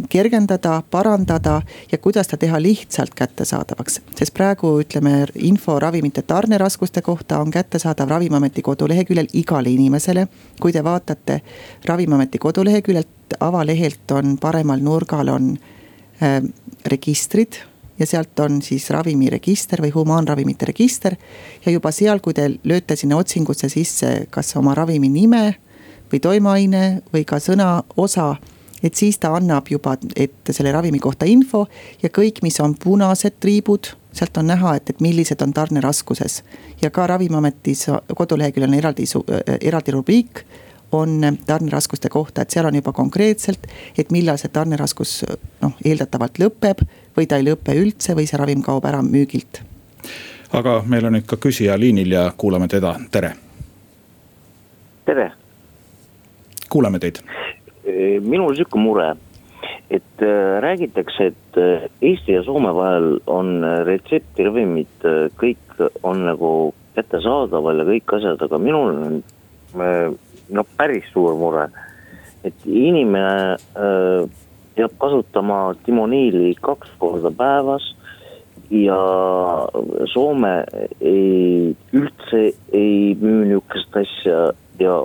kergendada, 0.09 0.83
parandada 0.91 1.63
ja 1.93 1.99
kuidas 1.99 2.29
ta 2.29 2.37
teha 2.37 2.63
lihtsalt 2.63 3.15
kättesaadavaks. 3.15 4.01
sest 4.17 4.35
praegu 4.35 4.75
ütleme, 4.81 5.27
info 5.35 5.79
ravimite 5.79 6.23
tarneraskuste 6.23 7.03
kohta 7.03 7.39
on 7.39 7.51
kättesaadav 7.51 8.09
Ravimiameti 8.09 8.63
koduleheküljel 8.63 9.27
igale 9.33 9.71
inimesele. 9.71 10.29
kui 10.61 10.73
te 10.73 10.85
vaatate 10.85 11.41
Ravimiameti 11.85 12.39
koduleheküljelt, 12.39 13.09
avalehelt 13.41 14.11
on 14.11 14.39
paremal 14.39 14.81
nurgal 14.81 15.29
on 15.29 15.59
äh, 16.23 16.43
registrid 16.87 17.53
ja 17.99 18.07
sealt 18.07 18.41
on 18.41 18.63
siis 18.63 18.91
ravimiregister 18.91 19.83
või 19.83 19.93
humaanravimite 19.95 20.67
register. 20.67 21.17
ja 21.67 21.73
juba 21.73 21.91
seal, 21.93 22.21
kui 22.21 22.35
te 22.35 22.49
lööte 22.65 22.97
sinna 22.97 23.17
otsingusse 23.17 23.69
sisse, 23.69 24.27
kas 24.31 24.57
oma 24.57 24.75
ravimi 24.75 25.09
nime 25.09 25.57
või 26.13 26.21
toimeaine 26.21 27.03
või 27.13 27.25
ka 27.25 27.39
sõna 27.41 27.83
osa 27.97 28.37
et 28.83 28.95
siis 28.95 29.19
ta 29.19 29.35
annab 29.37 29.71
juba 29.71 29.97
ette 30.17 30.53
selle 30.53 30.73
ravimi 30.73 30.99
kohta 30.99 31.27
info 31.29 31.67
ja 32.03 32.09
kõik, 32.09 32.43
mis 32.43 32.61
on 32.61 32.75
punased 32.75 33.39
triibud, 33.41 33.93
sealt 34.12 34.37
on 34.37 34.51
näha, 34.51 34.77
et, 34.77 34.91
et 34.91 35.01
millised 35.01 35.43
on 35.43 35.53
tarneraskuses. 35.53 36.43
ja 36.83 36.91
ka 36.91 37.07
ravimiametis 37.07 37.87
koduleheküljel 38.15 38.71
on 38.71 38.79
eraldi, 38.79 39.05
eraldi 39.61 39.91
rubriik 39.93 40.45
on 40.93 41.21
tarneraskuste 41.47 42.09
kohta, 42.09 42.43
et 42.43 42.51
seal 42.51 42.67
on 42.67 42.75
juba 42.75 42.93
konkreetselt, 42.93 43.67
et 43.99 44.11
millal 44.11 44.37
see 44.37 44.53
tarneraskus 44.53 45.23
noh, 45.62 45.77
eeldatavalt 45.85 46.39
lõpeb 46.39 46.83
või 47.17 47.27
ta 47.27 47.39
ei 47.41 47.47
lõpe 47.47 47.77
üldse 47.79 48.17
või 48.19 48.27
see 48.29 48.41
ravim 48.41 48.62
kaob 48.62 48.85
ära 48.85 49.03
müügilt. 49.03 49.62
aga 50.53 50.83
meil 50.87 51.07
on 51.09 51.17
nüüd 51.17 51.27
ka 51.27 51.37
küsija 51.37 51.79
liinil 51.81 52.12
ja 52.12 52.33
kuulame 52.37 52.69
teda, 52.69 52.97
tere. 53.11 53.33
tere. 55.07 55.33
kuulame 56.69 56.99
teid 56.99 57.23
minul 57.85 58.51
on 58.51 58.57
sihuke 58.57 58.79
mure, 58.79 59.09
et 59.91 60.23
äh, 60.23 60.61
räägitakse, 60.62 61.33
et 61.33 61.59
äh, 61.59 61.89
Eesti 62.01 62.37
ja 62.37 62.43
Soome 62.47 62.73
vahel 62.75 63.17
on 63.27 63.65
retseptiravimid, 63.87 65.07
kõik 65.41 65.83
on 66.07 66.27
nagu 66.29 66.53
kättesaadaval 66.97 67.83
ja 67.83 67.89
kõik 67.89 68.15
asjad, 68.19 68.45
aga 68.45 68.61
minul 68.61 68.93
on 68.93 69.19
noh, 70.53 70.69
päris 70.77 71.09
suur 71.12 71.37
mure. 71.39 71.69
et 72.43 72.65
inimene 72.67 73.55
äh, 73.55 74.25
peab 74.75 74.95
kasutama 74.99 75.75
timoniili 75.87 76.57
kaks 76.59 76.91
korda 76.99 77.31
päevas 77.31 77.85
ja 78.73 78.99
Soome 80.11 80.65
ei, 81.01 81.77
üldse 81.95 82.41
ei 82.73 83.15
müü 83.21 83.45
nihukest 83.53 83.97
asja 84.01 84.41
ja 84.81 84.97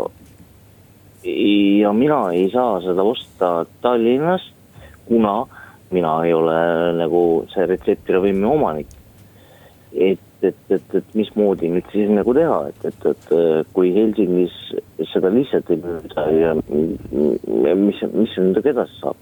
ja 1.81 1.93
mina 1.93 2.22
ei 2.34 2.50
saa 2.53 2.79
seda 2.86 3.03
osta 3.03 3.65
Tallinnast, 3.81 4.53
kuna 5.07 5.48
mina 5.91 6.13
ei 6.25 6.34
ole 6.34 6.55
nagu 6.98 7.22
see 7.53 7.65
retseptiravimi 7.65 8.46
omanik. 8.46 8.88
et 9.93 10.19
et, 10.41 10.57
et, 10.69 10.96
et 11.00 11.15
mismoodi 11.17 11.69
nüüd 11.72 11.88
siis 11.93 12.10
nagu 12.13 12.34
teha, 12.38 12.57
et, 12.69 12.84
et, 12.86 13.05
et 13.12 13.72
kui 13.74 13.89
Helsingis 13.96 14.53
seda 15.12 15.31
lihtsalt 15.34 15.72
ei 15.74 15.79
müüda 15.81 16.25
ja 16.36 16.53
mis, 17.79 18.03
mis 18.13 18.36
nendega 18.38 18.74
edasi 18.75 19.00
saab? 19.01 19.17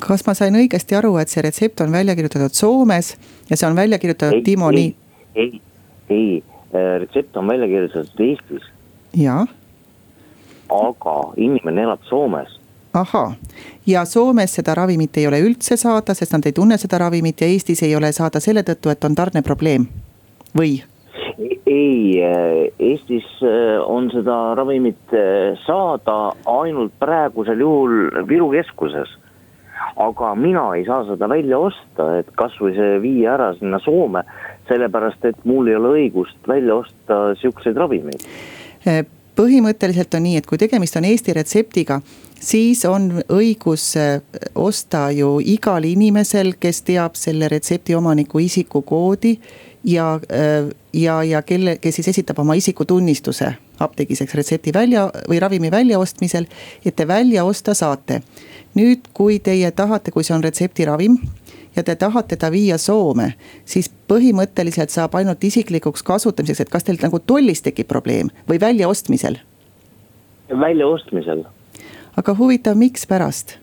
kas 0.00 0.22
ma 0.28 0.34
sain 0.38 0.56
õigesti 0.56 0.96
aru, 0.98 1.16
et 1.20 1.32
see 1.32 1.42
retsept 1.44 1.82
on 1.84 1.92
välja 1.92 2.14
kirjutatud 2.18 2.56
Soomes 2.56 3.14
ja 3.50 3.58
see 3.58 3.68
on 3.68 3.76
välja 3.76 3.98
kirjutatud 4.00 4.38
ei, 4.38 4.44
Timo 4.46 4.70
Nii? 4.72 4.94
ei, 5.34 5.60
ei, 6.08 6.28
ei, 6.72 6.90
retsept 7.04 7.36
on 7.36 7.50
välja 7.50 7.68
kirjutatud 7.68 8.24
Eestis. 8.24 8.70
jaa. 9.18 9.44
Aga 10.70 11.18
inimene 11.36 11.82
elab 11.88 12.02
Soomes 12.08 12.58
ahhaa, 12.94 13.32
ja 13.86 14.04
Soomes 14.04 14.54
seda 14.54 14.74
ravimit 14.74 15.16
ei 15.16 15.26
ole 15.28 15.40
üldse 15.44 15.76
saada, 15.76 16.14
sest 16.14 16.32
nad 16.32 16.46
ei 16.46 16.54
tunne 16.56 16.78
seda 16.80 16.98
ravimit 16.98 17.40
ja 17.40 17.48
Eestis 17.48 17.82
ei 17.86 17.96
ole 17.96 18.12
saada 18.12 18.40
selle 18.40 18.64
tõttu, 18.66 18.92
et 18.92 19.04
on 19.04 19.14
tarneprobleem 19.18 19.88
või? 20.58 20.78
ei, 21.68 22.20
Eestis 22.78 23.28
äh, 23.44 23.78
on 23.84 24.10
seda 24.12 24.54
ravimit 24.58 25.14
äh, 25.14 25.58
saada 25.66 26.32
ainult 26.48 26.94
praegusel 26.98 27.60
juhul 27.60 28.24
Viru 28.28 28.50
keskuses. 28.56 29.16
aga 29.98 30.34
mina 30.34 30.62
ei 30.76 30.84
saa 30.86 31.04
seda 31.08 31.28
välja 31.28 31.58
osta, 31.58 32.04
et 32.20 32.28
kasvõi 32.38 32.74
see 32.76 32.98
viia 33.02 33.32
ära 33.34 33.48
sinna 33.58 33.80
Soome, 33.82 34.22
sellepärast 34.68 35.24
et 35.24 35.44
mul 35.44 35.68
ei 35.68 35.74
ole 35.74 35.94
õigust 35.98 36.38
välja 36.48 36.76
osta 36.84 37.34
siukseid 37.40 37.76
ravimeid 37.76 38.22
äh, 38.86 39.04
põhimõtteliselt 39.38 40.14
on 40.18 40.26
nii, 40.26 40.40
et 40.40 40.46
kui 40.46 40.58
tegemist 40.58 40.96
on 40.98 41.06
Eesti 41.06 41.34
retseptiga, 41.36 42.00
siis 42.40 42.84
on 42.88 43.10
õigus 43.34 43.92
äh, 43.98 44.18
osta 44.58 45.08
ju 45.14 45.38
igal 45.44 45.86
inimesel, 45.86 46.56
kes 46.60 46.82
teab 46.88 47.18
selle 47.18 47.48
retsepti 47.50 47.94
omaniku 47.94 48.42
isikukoodi. 48.42 49.38
ja, 49.84 50.20
äh, 50.32 50.70
ja, 50.92 51.22
ja 51.22 51.42
kelle, 51.42 51.76
kes 51.78 51.94
siis 52.00 52.08
esitab 52.08 52.38
oma 52.38 52.54
isikutunnistuse 52.58 53.52
apteegis, 53.78 54.20
eks 54.22 54.34
retsepti 54.34 54.72
välja 54.74 55.06
või 55.28 55.38
ravimi 55.38 55.70
väljaostmisel, 55.70 56.46
et 56.84 56.96
te 56.96 57.06
välja 57.08 57.44
osta 57.44 57.74
saate. 57.74 58.22
nüüd, 58.74 59.10
kui 59.14 59.38
teie 59.38 59.70
tahate, 59.70 60.10
kui 60.10 60.24
see 60.24 60.34
on 60.34 60.44
retseptiravim 60.44 61.18
ja 61.78 61.84
te 61.86 61.94
tahate 61.96 62.36
ta 62.36 62.50
viia 62.50 62.78
Soome, 62.78 63.32
siis 63.64 63.90
põhimõtteliselt 64.10 64.90
saab 64.90 65.14
ainult 65.14 65.44
isiklikuks 65.44 66.02
kasutamiseks, 66.02 66.66
et 66.66 66.72
kas 66.74 66.84
teil 66.84 66.98
nagu 67.02 67.22
tollis 67.22 67.62
tekib 67.62 67.88
probleem 67.88 68.34
või 68.50 68.58
väljaostmisel? 68.60 69.38
väljaostmisel 70.48 71.46
aga 72.18 72.34
huvitav, 72.34 72.74
mikspärast? 72.78 73.58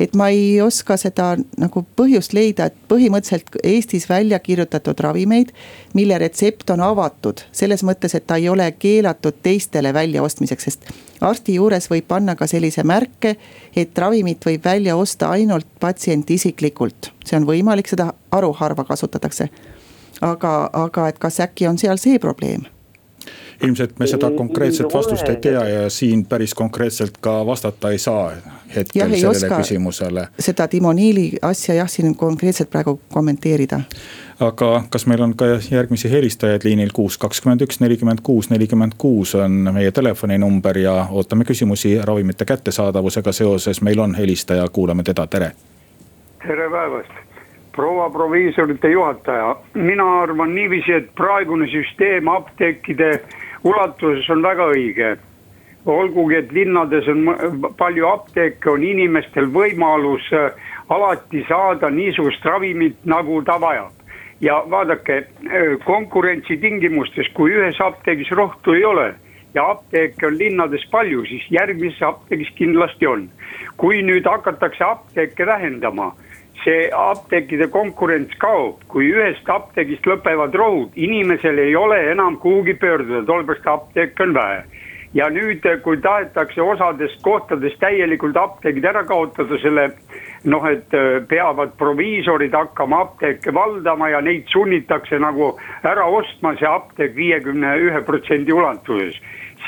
Et 0.00 0.14
ma 0.16 0.30
ei 0.32 0.60
oska 0.64 0.96
seda 1.00 1.34
nagu 1.60 1.82
põhjust 1.96 2.32
leida, 2.36 2.70
et 2.70 2.76
põhimõtteliselt 2.88 3.60
Eestis 3.62 4.08
välja 4.08 4.38
kirjutatud 4.40 5.00
ravimeid, 5.04 5.52
mille 5.94 6.18
retsept 6.18 6.70
on 6.70 6.80
avatud. 6.80 7.44
selles 7.52 7.84
mõttes, 7.84 8.14
et 8.14 8.26
ta 8.26 8.36
ei 8.36 8.48
ole 8.48 8.70
keelatud 8.72 9.42
teistele 9.42 9.94
väljaostmiseks, 9.94 10.64
sest 10.64 10.90
arsti 11.20 11.54
juures 11.54 11.90
võib 11.90 12.08
panna 12.08 12.36
ka 12.36 12.46
sellise 12.46 12.82
märke, 12.84 13.36
et 13.76 13.98
ravimit 13.98 14.46
võib 14.46 14.64
välja 14.64 14.96
osta 14.96 15.30
ainult 15.30 15.66
patsient 15.80 16.30
isiklikult. 16.30 17.12
see 17.24 17.36
on 17.36 17.46
võimalik, 17.46 17.88
seda 17.88 18.12
haruharva 18.32 18.84
kasutatakse. 18.84 19.48
aga, 20.20 20.70
aga 20.72 21.08
et 21.08 21.18
kas 21.18 21.40
äkki 21.40 21.68
on 21.68 21.78
seal 21.78 21.96
see 21.96 22.18
probleem 22.18 22.66
ilmselt 23.62 23.98
me 23.98 24.06
seda 24.06 24.30
konkreetset 24.30 24.94
vastust 24.94 25.28
ei 25.28 25.36
tea 25.36 25.64
ja 25.68 25.90
siin 25.90 26.24
päris 26.26 26.54
konkreetselt 26.54 27.18
ka 27.20 27.46
vastata 27.46 27.90
ei 27.90 27.98
saa 27.98 28.32
hetkel 28.76 29.12
jah, 29.12 29.34
sellele 29.34 29.60
küsimusele. 29.62 30.26
seda 30.38 30.68
Timo 30.68 30.92
Niili 30.92 31.32
asja 31.42 31.74
jah, 31.74 31.88
siin 31.88 32.16
konkreetselt 32.16 32.70
praegu 32.70 33.00
kommenteerida. 33.12 33.80
aga 34.40 34.82
kas 34.90 35.06
meil 35.06 35.22
on 35.22 35.36
ka 35.36 35.44
järgmisi 35.70 36.10
helistajaid 36.10 36.64
liinil 36.64 36.90
kuus, 36.92 37.18
kakskümmend 37.18 37.60
üks, 37.60 37.80
nelikümmend 37.80 38.22
kuus, 38.22 38.50
nelikümmend 38.50 38.92
kuus 38.98 39.34
on 39.34 39.72
meie 39.72 39.92
telefoninumber 39.92 40.78
ja 40.78 41.06
ootame 41.10 41.44
küsimusi 41.44 41.98
ravimite 42.04 42.44
kättesaadavusega 42.44 43.32
seoses, 43.32 43.82
meil 43.82 43.98
on 43.98 44.14
helistaja, 44.14 44.68
kuulame 44.68 45.02
teda, 45.02 45.26
tere. 45.26 45.52
tere 46.46 46.70
päevast 46.70 47.20
proua 47.72 48.10
proviisorite 48.10 48.90
juhataja, 48.90 49.56
mina 49.74 50.20
arvan 50.20 50.54
niiviisi, 50.54 50.92
et 50.92 51.06
praegune 51.14 51.68
süsteem 51.70 52.28
apteekide 52.28 53.20
ulatuses 53.64 54.30
on 54.30 54.42
väga 54.42 54.70
õige. 54.74 55.16
olgugi, 55.86 56.36
et 56.36 56.50
linnades 56.52 57.06
on 57.08 57.22
palju 57.78 58.04
apteeke, 58.06 58.68
on 58.70 58.82
inimestel 58.84 59.46
võimalus 59.48 60.26
äh, 60.36 60.52
alati 60.92 61.40
saada 61.48 61.88
niisugust 61.90 62.44
ravimit, 62.44 62.98
nagu 63.04 63.42
ta 63.42 63.56
vajab. 63.60 63.92
ja 64.40 64.62
vaadake 64.70 65.16
äh, 65.16 65.78
konkurentsi 65.84 66.56
tingimustes, 66.56 67.28
kui 67.34 67.52
ühes 67.52 67.80
apteegis 67.80 68.30
rohtu 68.30 68.72
ei 68.72 68.84
ole 68.84 69.14
ja 69.54 69.70
apteeke 69.70 70.26
on 70.26 70.38
linnades 70.38 70.84
palju, 70.90 71.24
siis 71.26 71.46
järgmises 71.50 72.02
apteegis 72.02 72.52
kindlasti 72.54 73.06
on. 73.06 73.30
kui 73.76 74.02
nüüd 74.02 74.26
hakatakse 74.28 74.84
apteeke 74.84 75.46
vähendama 75.46 76.14
see 76.64 76.90
apteekide 76.96 77.68
konkurents 77.72 78.34
kaob, 78.42 78.82
kui 78.92 79.10
ühest 79.14 79.48
apteegist 79.48 80.06
lõpevad 80.08 80.54
rohud, 80.56 80.92
inimesel 80.94 81.58
ei 81.62 81.76
ole 81.76 81.98
enam 82.12 82.36
kuhugi 82.42 82.74
pöörduda, 82.80 83.24
tollepärast 83.26 83.66
apteeke 83.66 84.26
on 84.26 84.34
vähe. 84.34 84.62
ja 85.14 85.26
nüüd, 85.26 85.64
kui 85.82 85.96
tahetakse 85.98 86.62
osadest 86.62 87.22
kohtadest 87.22 87.80
täielikult 87.82 88.36
apteegid 88.36 88.84
ära 88.86 89.02
kaotada, 89.04 89.58
selle 89.58 89.88
noh, 90.44 90.66
et 90.70 90.94
äh, 90.94 91.18
peavad 91.28 91.72
proviisorid 91.78 92.54
hakkama 92.54 93.00
apteeke 93.00 93.54
valdama 93.54 94.08
ja 94.08 94.20
neid 94.20 94.46
sunnitakse 94.52 95.18
nagu 95.18 95.56
ära 95.82 96.06
ostma, 96.06 96.54
see 96.60 96.68
apteek 96.70 97.16
viiekümne 97.16 97.74
ühe 97.88 98.02
protsendi 98.06 98.54
ulatuses. 98.54 99.18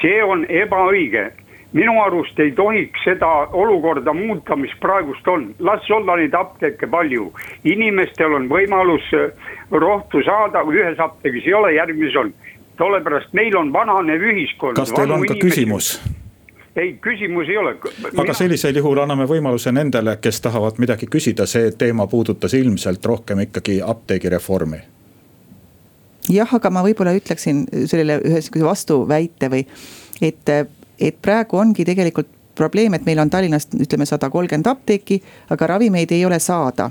see 0.01 0.23
on 0.25 0.47
ebaõige 0.49 1.33
minu 1.73 1.95
arust 2.03 2.41
ei 2.41 2.53
tohiks 2.53 3.05
seda 3.05 3.31
olukorda 3.53 4.13
muuta, 4.13 4.57
mis 4.57 4.73
praegust 4.81 5.29
on, 5.29 5.55
las 5.59 5.91
olla 5.91 6.17
neid 6.17 6.35
apteeke 6.35 6.87
palju. 6.87 7.33
inimestel 7.65 8.35
on 8.37 8.49
võimalus 8.49 9.13
äh, 9.17 9.31
rohtu 9.71 10.23
saada, 10.25 10.65
kui 10.65 10.81
ühes 10.81 11.01
apteegis 11.01 11.47
ei 11.47 11.55
ole, 11.55 11.75
järgmises 11.75 12.17
on. 12.17 12.35
sellepärast 12.79 13.33
meil 13.33 13.57
on 13.57 13.73
vananev 13.73 14.23
ühiskond. 14.33 14.77
kas 14.77 14.93
teil 14.93 15.11
on 15.11 15.27
ka 15.27 15.35
inimesi... 15.35 15.49
küsimus? 15.49 16.01
ei, 16.77 16.97
küsimus 17.01 17.49
ei 17.49 17.57
ole. 17.57 17.77
aga 18.17 18.35
sellisel 18.35 18.77
juhul 18.77 19.01
anname 19.05 19.29
võimaluse 19.29 19.73
nendele, 19.73 20.17
kes 20.21 20.41
tahavad 20.41 20.81
midagi 20.83 21.07
küsida, 21.07 21.47
see 21.47 21.73
teema 21.79 22.07
puudutas 22.07 22.55
ilmselt 22.55 23.05
rohkem 23.07 23.47
ikkagi 23.49 23.81
apteegireformi 23.87 24.83
jah, 26.31 26.55
aga 26.55 26.71
ma 26.71 26.85
võib-olla 26.85 27.17
ütleksin 27.17 27.65
sellele 27.87 28.21
ühe 28.21 28.41
sihukese 28.41 28.69
vastuväite 28.69 29.49
või 29.51 29.67
et 30.23 30.49
et 31.01 31.17
praegu 31.23 31.57
ongi 31.57 31.85
tegelikult 31.85 32.29
probleem, 32.55 32.95
et 32.95 33.07
meil 33.09 33.19
on 33.19 33.31
Tallinnas 33.31 33.69
ütleme 33.81 34.07
sada 34.07 34.31
kolmkümmend 34.31 34.69
apteeki, 34.69 35.23
aga 35.51 35.67
ravimeid 35.75 36.13
ei 36.13 36.25
ole 36.25 36.39
saada 36.41 36.91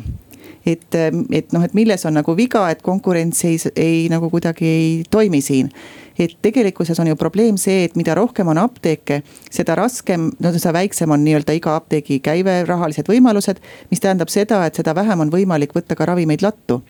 et, 0.65 0.95
et 1.31 1.53
noh, 1.53 1.63
et 1.65 1.73
milles 1.77 2.05
on 2.05 2.15
nagu 2.17 2.35
viga, 2.37 2.67
et 2.71 2.81
konkurents 2.85 3.43
ei, 3.47 3.57
ei 3.75 4.05
nagu 4.11 4.29
kuidagi 4.29 4.67
ei 4.67 4.87
toimi 5.09 5.41
siin. 5.41 5.71
et 6.19 6.35
tegelikkuses 6.41 6.99
on 6.99 7.07
ju 7.07 7.15
probleem 7.15 7.57
see, 7.57 7.85
et 7.87 7.95
mida 7.97 8.13
rohkem 8.13 8.47
on 8.51 8.57
apteeke, 8.61 9.21
seda 9.49 9.75
raskem, 9.79 10.27
no 10.39 10.51
seda 10.53 10.73
väiksem 10.75 11.09
on 11.09 11.23
nii-öelda 11.25 11.55
iga 11.57 11.75
apteegi 11.79 12.19
käive, 12.19 12.61
rahalised 12.67 13.09
võimalused. 13.09 13.61
mis 13.89 13.99
tähendab 13.99 14.29
seda, 14.29 14.65
et 14.65 14.75
seda 14.75 14.95
vähem 14.95 15.19
on 15.19 15.31
võimalik 15.33 15.73
võtta 15.73 15.95
ka 15.95 16.05
ravimeid 16.05 16.43
lattu 16.45 16.81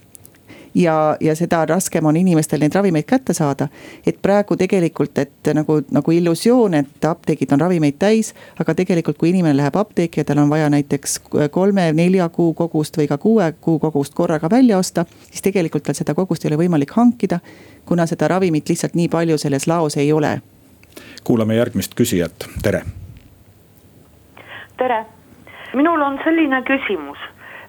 ja, 0.76 1.18
ja 1.20 1.36
seda 1.36 1.66
raskem 1.66 2.06
on 2.06 2.18
inimestel 2.18 2.60
neid 2.60 2.76
ravimeid 2.76 3.06
kätte 3.08 3.34
saada. 3.34 3.68
et 4.08 4.22
praegu 4.22 4.58
tegelikult, 4.58 5.18
et 5.18 5.54
nagu, 5.54 5.82
nagu 5.92 6.12
illusioon, 6.12 6.74
et 6.74 7.06
apteegid 7.06 7.52
on 7.52 7.62
ravimeid 7.62 7.98
täis, 8.00 8.34
aga 8.60 8.76
tegelikult, 8.76 9.18
kui 9.18 9.30
inimene 9.30 9.58
läheb 9.58 9.76
apteeki 9.76 10.20
ja 10.20 10.26
tal 10.26 10.38
on 10.38 10.50
vaja 10.50 10.70
näiteks 10.70 11.20
kolme-nelja 11.52 12.30
kuu 12.30 12.54
kogust 12.54 12.98
või 12.98 13.08
ka 13.08 13.18
kuue 13.18 13.52
kuu 13.62 13.80
kogust 13.80 14.14
korraga 14.14 14.50
välja 14.50 14.78
osta, 14.78 15.06
siis 15.32 15.42
tegelikult 15.42 15.84
tal 15.84 15.96
seda 15.96 16.16
kogust 16.16 16.46
ei 16.46 16.52
ole 16.52 16.64
võimalik 16.64 16.96
hankida, 16.96 17.40
kuna 17.86 18.06
seda 18.06 18.28
ravimit 18.28 18.70
lihtsalt 18.70 18.96
nii 18.96 19.10
palju 19.10 19.38
selles 19.38 19.68
laos 19.68 19.98
ei 19.98 20.14
ole. 20.14 20.42
kuulame 21.24 21.56
järgmist 21.56 21.96
küsijat, 21.96 22.48
tere. 22.64 22.82
tere, 24.78 25.06
minul 25.74 26.02
on 26.02 26.20
selline 26.24 26.62
küsimus 26.62 27.20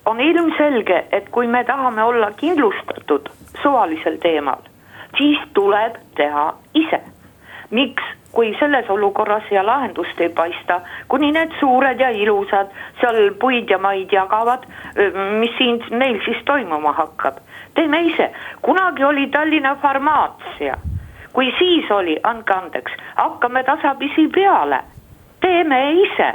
on 0.06 0.20
ilmselge, 0.20 1.04
et 1.12 1.28
kui 1.30 1.46
me 1.46 1.64
tahame 1.64 2.02
olla 2.02 2.30
kindlustatud 2.36 3.28
suvalisel 3.62 4.18
teemal, 4.22 4.62
siis 5.18 5.38
tuleb 5.54 5.98
teha 6.16 6.52
ise. 6.74 7.00
miks, 7.70 8.02
kui 8.32 8.56
selles 8.60 8.90
olukorras 8.90 9.42
ja 9.50 9.66
lahendust 9.66 10.20
ei 10.20 10.28
paista, 10.28 10.80
kuni 11.08 11.30
need 11.32 11.54
suured 11.60 12.00
ja 12.00 12.10
ilusad 12.10 12.68
seal 13.00 13.30
puid 13.40 13.70
ja 13.70 13.78
maid 13.78 14.12
jagavad, 14.12 14.66
mis 15.40 15.56
siin 15.58 15.80
neil 15.90 16.20
siis 16.24 16.44
toimuma 16.44 16.92
hakkab. 16.92 17.40
teeme 17.74 18.02
ise, 18.02 18.32
kunagi 18.62 19.04
oli 19.04 19.26
Tallinna 19.26 19.76
farmaatsia, 19.82 20.76
kui 21.32 21.54
siis 21.58 21.90
oli, 21.90 22.18
andke 22.22 22.52
andeks, 22.52 22.92
hakkame 23.16 23.64
tasapisi 23.64 24.28
peale, 24.34 24.80
teeme 25.40 25.92
ise 25.92 26.34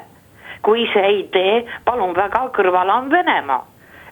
kui 0.66 0.88
see 0.94 1.06
ei 1.06 1.24
tee, 1.34 1.66
palun 1.86 2.16
väga, 2.16 2.48
kõrval 2.56 2.90
on 2.94 3.12
Venemaa. 3.12 3.66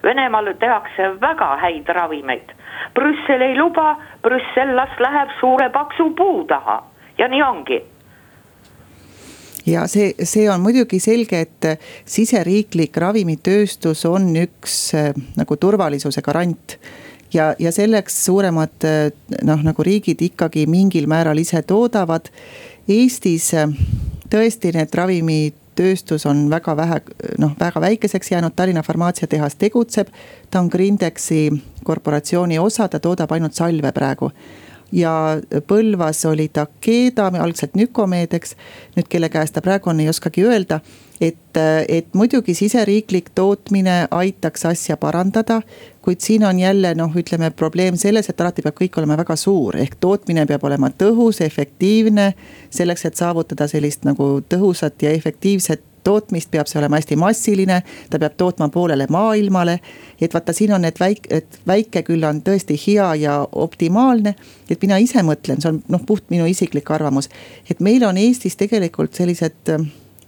Venemaal 0.04 0.52
tehakse 0.62 1.16
väga 1.22 1.56
häid 1.64 1.90
ravimeid. 1.90 2.52
Brüssel 2.94 3.42
ei 3.42 3.58
luba, 3.58 3.96
Brüssel 4.22 4.76
las 4.78 4.94
läheb 5.00 5.34
suure 5.40 5.70
paksu 5.74 6.12
puu 6.18 6.44
taha 6.46 6.84
ja 7.18 7.28
nii 7.32 7.42
ongi 7.42 7.82
ja 9.66 9.88
see, 9.90 10.14
see 10.24 10.46
on 10.52 10.62
muidugi 10.62 11.00
selge, 11.02 11.42
et 11.42 11.68
siseriiklik 12.06 12.98
ravimitööstus 13.02 14.06
on 14.10 14.30
üks 14.38 14.78
nagu 15.38 15.58
turvalisuse 15.58 16.22
garant 16.26 16.78
ja, 17.34 17.54
ja 17.60 17.72
selleks 17.74 18.18
suuremad 18.28 18.88
noh, 19.48 19.66
nagu 19.66 19.86
riigid 19.86 20.22
ikkagi 20.22 20.68
mingil 20.70 21.10
määral 21.12 21.42
ise 21.42 21.64
toodavad. 21.68 22.30
Eestis 22.86 23.52
tõesti 24.30 24.74
need 24.76 24.94
ravimitööstus 25.76 26.26
on 26.26 26.50
väga 26.50 26.76
vähe, 26.76 27.02
noh 27.38 27.56
väga 27.60 27.82
väikeseks 27.82 28.32
jäänud, 28.32 28.56
Tallinna 28.56 28.84
farmaatsiatehas 28.84 29.56
tegutseb. 29.56 30.08
ta 30.50 30.60
on 30.60 30.70
Grindexi 30.70 31.52
korporatsiooni 31.84 32.60
osa, 32.60 32.88
ta 32.88 33.00
toodab 33.00 33.32
ainult 33.32 33.54
salve 33.54 33.92
praegu 33.92 34.32
ja 34.92 35.42
Põlvas 35.68 36.26
oli 36.30 36.48
Takeda, 36.54 37.28
algselt 37.42 37.76
Nükomed, 37.76 38.34
eks. 38.34 38.56
nüüd 38.96 39.10
kelle 39.10 39.30
käes 39.30 39.52
ta 39.52 39.64
praegu 39.66 39.90
on, 39.90 40.00
ei 40.00 40.10
oskagi 40.10 40.46
öelda. 40.46 40.80
et, 41.22 41.58
et 41.88 42.08
muidugi 42.14 42.54
siseriiklik 42.54 43.30
tootmine 43.36 44.08
aitaks 44.12 44.66
asja 44.66 44.98
parandada. 44.98 45.62
kuid 46.02 46.22
siin 46.22 46.46
on 46.46 46.60
jälle 46.60 46.96
noh, 46.96 47.16
ütleme 47.16 47.52
probleem 47.52 47.98
selles, 47.98 48.30
et 48.30 48.42
alati 48.42 48.62
peab 48.62 48.76
kõik 48.78 48.98
olema 48.98 49.18
väga 49.18 49.36
suur, 49.36 49.78
ehk 49.78 49.96
tootmine 50.00 50.46
peab 50.46 50.64
olema 50.64 50.90
tõhus, 50.90 51.42
efektiivne. 51.42 52.34
selleks, 52.70 53.06
et 53.06 53.16
saavutada 53.16 53.68
sellist 53.68 54.06
nagu 54.06 54.42
tõhusat 54.50 55.02
ja 55.02 55.12
efektiivset 55.12 55.82
tootmist 56.06 56.52
peab 56.54 56.70
see 56.70 56.80
olema 56.80 57.00
hästi 57.00 57.18
massiline, 57.20 57.82
ta 58.10 58.22
peab 58.22 58.38
tootma 58.38 58.70
poolele 58.74 59.08
maailmale. 59.10 59.80
et 60.22 60.34
vaata, 60.34 60.54
siin 60.54 60.74
on 60.74 60.86
need 60.86 61.00
väike, 61.00 61.30
et 61.30 61.60
väike 61.68 62.06
küll 62.08 62.24
on 62.24 62.42
tõesti 62.46 62.78
hea 62.88 63.10
ja 63.22 63.36
optimaalne. 63.52 64.36
et 64.70 64.82
mina 64.82 64.98
ise 65.02 65.24
mõtlen, 65.26 65.62
see 65.62 65.74
on 65.74 65.84
noh, 65.90 66.06
puht 66.06 66.30
minu 66.30 66.46
isiklik 66.46 66.92
arvamus, 66.92 67.30
et 67.70 67.80
meil 67.80 68.04
on 68.08 68.18
Eestis 68.18 68.56
tegelikult 68.56 69.14
sellised 69.14 69.76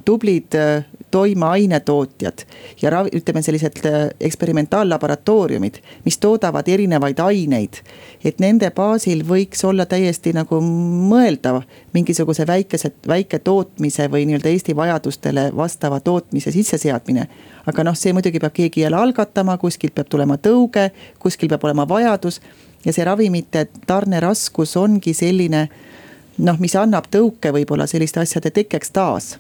tublid 0.08 0.56
äh, 0.56 0.86
toimeainetootjad 1.12 2.44
ja 2.82 2.90
ravi, 2.90 3.10
ütleme 3.16 3.42
sellised 3.42 3.86
äh, 3.86 4.10
eksperimentallaboratooriumid, 4.20 5.80
mis 6.06 6.18
toodavad 6.18 6.68
erinevaid 6.68 7.20
aineid. 7.20 7.82
et 8.24 8.40
nende 8.40 8.72
baasil 8.72 9.24
võiks 9.28 9.64
olla 9.66 9.86
täiesti 9.86 10.34
nagu 10.34 10.60
mõeldav 11.12 11.62
mingisuguse 11.94 12.48
väikese, 12.48 12.92
väiketootmise 13.08 14.10
või 14.12 14.26
nii-öelda 14.28 14.50
Eesti 14.50 14.76
vajadustele 14.76 15.52
vastava 15.56 16.00
tootmise 16.00 16.52
sisseseadmine. 16.52 17.28
aga 17.66 17.84
noh, 17.84 17.96
see 17.96 18.14
muidugi 18.14 18.40
peab 18.40 18.54
keegi 18.54 18.82
jälle 18.82 18.98
algatama, 18.98 19.58
kuskilt 19.58 19.96
peab 19.96 20.10
tulema 20.10 20.38
tõuge, 20.38 20.90
kuskil 21.20 21.50
peab 21.50 21.64
olema 21.64 21.88
vajadus. 21.88 22.42
ja 22.86 22.94
see 22.94 23.06
ravimite 23.06 23.68
tarneraskus 23.88 24.78
ongi 24.78 25.14
selline 25.14 25.70
noh, 26.38 26.60
mis 26.60 26.76
annab 26.76 27.08
tõuke 27.12 27.52
võib-olla 27.54 27.88
selliste 27.88 28.20
asjade 28.20 28.52
tekkeks 28.52 28.92
taas 28.92 29.38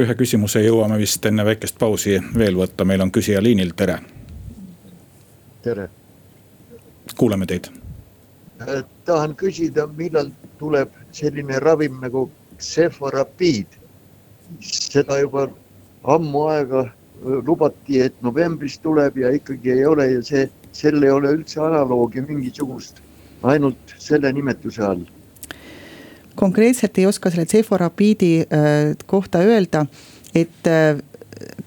ühe 0.00 0.14
küsimuse 0.18 0.62
jõuame 0.64 0.98
vist 0.98 1.26
enne 1.26 1.44
väikest 1.46 1.78
pausi 1.78 2.18
veel 2.38 2.56
võtta, 2.58 2.84
meil 2.84 3.04
on 3.04 3.12
küsija 3.14 3.42
liinil, 3.42 3.72
tere. 3.76 3.98
tere. 5.62 5.88
kuulame 7.16 7.46
teid. 7.46 7.70
Äh, 8.62 8.82
tahan 9.04 9.36
küsida, 9.36 9.86
millal 9.86 10.30
tuleb 10.58 10.90
selline 11.12 11.58
ravim 11.60 12.00
nagu 12.00 12.30
Ceforapiid. 12.58 13.80
seda 14.60 15.18
juba 15.18 15.48
ammu 16.04 16.46
aega 16.48 16.80
äh, 16.84 16.92
lubati, 17.46 18.00
et 18.00 18.14
novembris 18.22 18.78
tuleb 18.78 19.16
ja 19.18 19.30
ikkagi 19.30 19.72
ei 19.72 19.86
ole 19.86 20.10
ja 20.10 20.22
see, 20.22 20.48
sel 20.72 21.02
ei 21.02 21.10
ole 21.10 21.32
üldse 21.38 21.60
analoogi 21.60 22.20
mingisugust, 22.20 23.00
ainult 23.42 23.94
selle 23.98 24.32
nimetuse 24.32 24.82
all 24.82 25.04
konkreetselt 26.34 26.98
ei 26.98 27.06
oska 27.06 27.30
selle 27.30 27.46
ceforapiidi 27.46 28.34
äh, 28.40 28.94
kohta 29.06 29.42
öelda, 29.44 29.86
et 30.34 30.70
äh, 30.70 30.98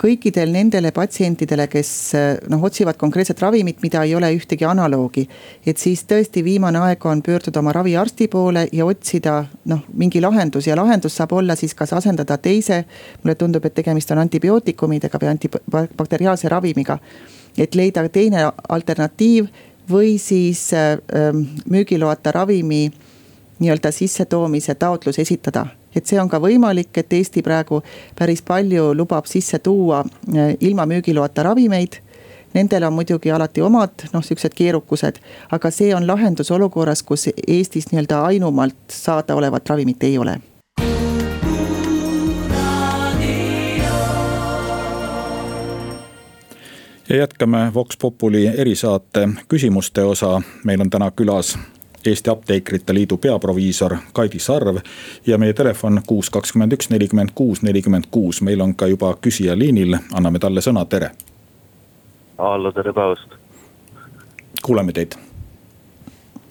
kõikidel 0.02 0.52
nendele 0.54 0.92
patsientidele, 0.96 1.68
kes 1.72 1.90
äh, 2.16 2.28
noh, 2.52 2.64
otsivad 2.68 2.98
konkreetset 3.00 3.42
ravimit, 3.42 3.82
mida 3.84 4.04
ei 4.06 4.16
ole 4.16 4.30
ühtegi 4.36 4.66
analoogi. 4.68 5.28
et 5.66 5.78
siis 5.78 6.04
tõesti 6.08 6.44
viimane 6.44 6.80
aeg 6.80 7.06
on 7.06 7.22
pöörduda 7.22 7.60
oma 7.60 7.74
raviarsti 7.76 8.28
poole 8.28 8.68
ja 8.72 8.86
otsida 8.86 9.46
noh, 9.66 9.84
mingi 9.94 10.22
lahendus 10.22 10.68
ja 10.68 10.76
lahendus 10.76 11.16
saab 11.16 11.34
olla 11.34 11.56
siis 11.56 11.74
kas 11.74 11.94
asendada 11.94 12.38
teise. 12.38 12.86
mulle 13.24 13.36
tundub, 13.36 13.66
et 13.66 13.74
tegemist 13.74 14.12
on 14.12 14.18
antibiootikumidega 14.18 15.20
või 15.22 15.32
antibakteriaalse 15.36 16.50
ravimiga. 16.50 17.00
et 17.58 17.76
leida 17.76 18.08
teine 18.10 18.52
alternatiiv 18.70 19.48
või 19.90 20.18
siis 20.20 20.74
äh, 20.74 20.98
müügiloata 21.70 22.32
ravimi 22.32 22.92
nii-öelda 23.60 23.91
sissetoomise 23.91 24.76
taotlus 24.76 25.20
esitada. 25.20 25.65
et 25.96 26.06
see 26.06 26.20
on 26.22 26.30
ka 26.30 26.38
võimalik, 26.38 26.98
et 26.98 27.13
Eesti 27.13 27.41
praegu 27.41 27.82
päris 28.20 28.41
palju 28.41 28.93
lubab 28.93 29.26
sisse 29.26 29.60
tuua 29.60 30.04
eh, 30.36 30.58
ilma 30.60 30.86
müügiloata 30.86 31.43
ravimeid 31.43 32.02
Nendel 32.54 32.84
on 32.84 32.93
muidugi 32.93 33.32
alati 33.32 33.62
omad 33.62 34.08
noh, 34.13 34.24
sihukesed 34.24 34.54
keerukused, 34.56 35.20
aga 35.52 35.72
see 35.72 35.96
on 35.96 36.08
lahendus 36.08 36.52
olukorras, 36.52 37.04
kus 37.04 37.28
Eestis 37.48 37.91
nii-öelda 37.91 38.24
ainumalt 38.26 38.78
saadaolevat 38.89 39.70
ravimit 39.70 40.04
ei 40.04 40.17
ole 40.17 40.39
ja 47.10 47.15
jätkame 47.15 47.72
Vox 47.74 47.98
Populi 48.02 48.48
erisaate 48.48 49.30
küsimuste 49.48 50.04
osa. 50.04 50.41
meil 50.63 50.82
on 50.82 50.89
täna 50.89 51.12
külas 51.12 51.58
Eesti 52.06 52.30
Apteekrite 52.30 52.94
Liidu 52.94 53.18
peaproviisor 53.18 53.96
Kaidi 54.14 54.40
Sarv. 54.40 54.78
ja 55.28 55.38
meie 55.38 55.54
telefon 55.54 56.02
kuus, 56.08 56.30
kakskümmend 56.30 56.72
üks, 56.72 56.90
nelikümmend 56.90 57.30
kuus, 57.36 57.62
nelikümmend 57.62 58.04
kuus, 58.12 58.42
meil 58.42 58.62
on 58.62 58.76
ka 58.76 58.88
juba 58.88 59.16
küsija 59.22 59.58
liinil, 59.58 59.98
anname 60.14 60.40
talle 60.40 60.62
sõna, 60.62 60.86
tere. 60.86 61.12
hallo, 62.38 62.72
tere 62.72 62.94
päevast. 62.94 63.36
kuuleme 64.62 64.94
teid. 64.94 65.16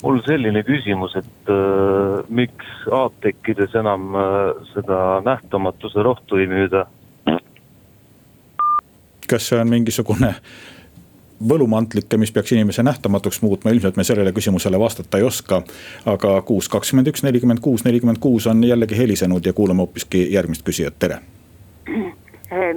mul 0.03 0.21
selline 0.27 0.63
küsimus, 0.63 1.17
et 1.17 1.51
äh, 1.51 2.25
miks 2.29 2.67
apteekides 2.93 3.75
enam 3.75 4.15
äh, 4.15 4.23
seda 4.75 5.21
nähtamatuse 5.25 6.03
rohtu 6.03 6.37
ei 6.37 6.47
müüda? 6.47 6.87
kas 9.29 9.49
see 9.49 9.61
on 9.61 9.69
mingisugune 9.69 10.35
võlumantlike, 11.49 12.17
mis 12.17 12.33
peaks 12.33 12.53
inimese 12.53 12.83
nähtamatuks 12.83 13.43
muutma, 13.43 13.71
ilmselt 13.71 13.97
me 13.97 14.05
sellele 14.05 14.33
küsimusele 14.33 14.79
vastata 14.79 15.19
ei 15.19 15.25
oska. 15.25 15.63
aga 16.07 16.43
kuus, 16.43 16.69
kakskümmend 16.69 17.09
üks, 17.13 17.23
nelikümmend 17.23 17.61
kuus, 17.61 17.85
nelikümmend 17.85 18.19
kuus 18.21 18.47
on 18.47 18.65
jällegi 18.65 18.99
helisenud 18.99 19.47
ja 19.47 19.53
kuulame 19.53 19.85
hoopiski 19.85 20.33
järgmist 20.33 20.65
küsijat, 20.65 20.95
tere. 20.99 21.21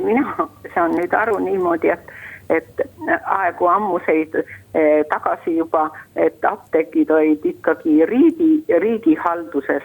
mina 0.03 0.49
saan 0.73 0.91
nüüd 0.97 1.13
aru 1.13 1.37
niimoodi, 1.43 1.93
et, 1.93 2.11
et 2.49 2.81
aegu 3.25 3.67
ammuseid 3.67 4.35
eh, 4.35 5.05
tagasi 5.09 5.55
juba, 5.57 5.89
et 6.15 6.45
apteegid 6.45 7.11
olid 7.11 7.45
ikkagi 7.45 8.05
riigi, 8.05 8.51
riigi 8.81 9.15
halduses 9.15 9.83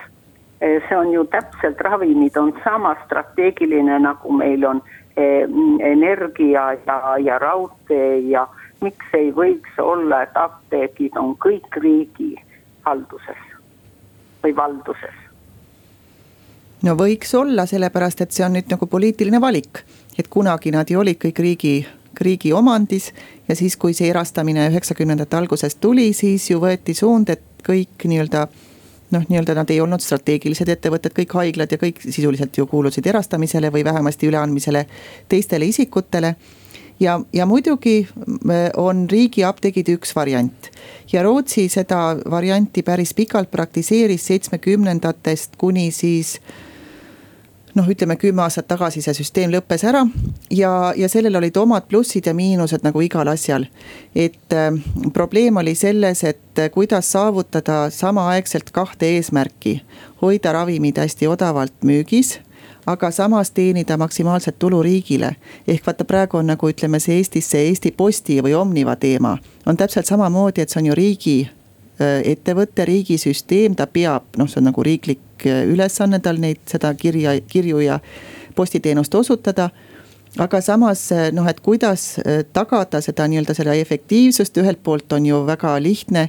eh, 0.61 0.83
see 0.89 0.99
on 0.99 1.13
ju 1.13 1.25
täpselt, 1.31 1.81
ravimid 1.81 2.37
on 2.37 2.53
sama 2.65 2.97
strateegiline, 3.05 3.99
nagu 3.99 4.33
meil 4.33 4.67
on 4.67 4.83
eh, 5.17 5.47
energia 5.93 6.73
ja, 6.87 7.17
ja 7.23 7.39
raudtee 7.39 8.19
ja 8.19 8.49
miks 8.85 9.17
ei 9.17 9.33
võiks 9.35 9.81
olla, 9.83 10.23
et 10.25 10.37
apteegid 10.39 11.17
on 11.21 11.35
kõik 11.41 11.81
riigi 11.83 12.35
halduses 12.87 13.45
või 14.45 14.57
valduses? 14.57 15.21
no 16.85 16.97
võiks 17.01 17.35
olla, 17.39 17.67
sellepärast 17.67 18.25
et 18.25 18.37
see 18.37 18.45
on 18.47 18.57
nüüd 18.59 18.71
nagu 18.73 18.87
poliitiline 18.87 19.41
valik, 19.41 19.85
et 20.19 20.29
kunagi 20.29 20.75
nad 20.75 20.91
ju 20.91 21.01
olid 21.01 21.21
kõik 21.21 21.45
riigi 21.45 21.77
riigi 22.21 22.53
omandis 22.55 23.09
ja 23.49 23.57
siis, 23.59 23.77
kui 23.77 23.95
see 23.95 24.07
erastamine 24.11 24.69
üheksakümnendate 24.71 25.37
alguses 25.37 25.75
tuli, 25.83 26.13
siis 26.15 26.47
ju 26.51 26.61
võeti 26.63 26.95
suund, 26.95 27.33
et 27.35 27.43
kõik 27.67 28.07
nii-öelda 28.07 28.45
noh, 29.15 29.25
nii-öelda 29.29 29.57
nad 29.59 29.71
ei 29.71 29.81
olnud 29.83 30.03
strateegilised 30.03 30.69
ettevõtted, 30.71 31.15
kõik 31.17 31.35
haiglad 31.39 31.73
ja 31.73 31.79
kõik 31.81 32.03
sisuliselt 32.05 32.57
ju 32.59 32.67
kuulusid 32.71 33.07
erastamisele 33.07 33.71
või 33.75 33.85
vähemasti 33.87 34.31
üleandmisele 34.31 34.87
teistele 35.29 35.69
isikutele 35.71 36.35
ja, 37.01 37.21
ja 37.33 37.47
muidugi 37.47 38.09
on 38.77 39.07
riigiapteegid 39.11 39.89
üks 39.97 40.15
variant. 40.17 40.71
ja 41.13 41.23
Rootsi 41.23 41.69
seda 41.69 42.17
varianti 42.31 42.83
päris 42.83 43.15
pikalt 43.15 43.51
praktiseeris 43.51 44.27
seitsmekümnendatest 44.27 45.57
kuni 45.59 45.91
siis 45.91 46.39
noh, 47.75 47.89
ütleme 47.91 48.17
kümme 48.17 48.43
aastat 48.43 48.69
tagasi 48.71 49.03
see 49.03 49.15
süsteem 49.17 49.53
lõppes 49.53 49.85
ära 49.87 50.05
ja, 50.51 50.71
ja 50.97 51.09
sellel 51.11 51.37
olid 51.41 51.57
omad 51.59 51.89
plussid 51.91 52.27
ja 52.27 52.35
miinused 52.35 52.87
nagu 52.87 53.03
igal 53.03 53.29
asjal. 53.29 53.67
et 54.15 54.55
äh, 54.55 54.71
probleem 55.13 55.57
oli 55.57 55.75
selles, 55.75 56.25
et 56.25 56.59
äh, 56.59 56.71
kuidas 56.71 57.13
saavutada 57.13 57.91
samaaegselt 57.91 58.71
kahte 58.71 59.07
eesmärki. 59.17 59.83
hoida 60.23 60.53
ravimid 60.53 60.99
hästi 60.99 61.29
odavalt 61.29 61.75
müügis 61.83 62.39
aga 62.87 63.11
samas 63.11 63.51
teenida 63.51 63.97
maksimaalset 63.97 64.59
tulu 64.59 64.83
riigile. 64.83 65.37
ehk 65.69 65.87
vaata, 65.87 66.05
praegu 66.05 66.37
on 66.37 66.47
nagu 66.47 66.69
ütleme, 66.69 67.01
see 67.01 67.17
Eestis 67.17 67.51
see 67.51 67.69
Eesti 67.69 67.93
Posti 67.97 68.41
või 68.43 68.55
Omniva 68.55 68.97
teema. 68.97 69.39
On 69.67 69.77
täpselt 69.77 70.07
samamoodi, 70.07 70.61
et 70.61 70.71
see 70.71 70.81
on 70.83 70.87
ju 70.87 70.95
riigi 70.95 71.37
äh, 71.45 72.21
ettevõte, 72.33 72.85
riigisüsteem, 72.85 73.77
ta 73.77 73.87
peab, 73.87 74.37
noh, 74.37 74.49
see 74.49 74.61
on 74.61 74.71
nagu 74.71 74.83
riiklik 74.83 75.47
äh, 75.47 75.65
ülesanne 75.71 76.21
tal 76.21 76.41
neid, 76.41 76.63
seda 76.71 76.95
kirja, 76.95 77.37
kirju 77.49 77.81
ja 77.85 78.01
postiteenust 78.55 79.15
osutada. 79.15 79.71
Aga 80.39 80.59
samas 80.61 81.13
noh, 81.33 81.47
et 81.47 81.61
kuidas 81.63 82.17
tagada 82.53 82.99
seda 83.01 83.29
nii-öelda 83.31 83.55
selle 83.55 83.77
efektiivsust, 83.79 84.57
ühelt 84.59 84.81
poolt 84.83 85.13
on 85.15 85.27
ju 85.27 85.45
väga 85.47 85.77
lihtne 85.79 86.25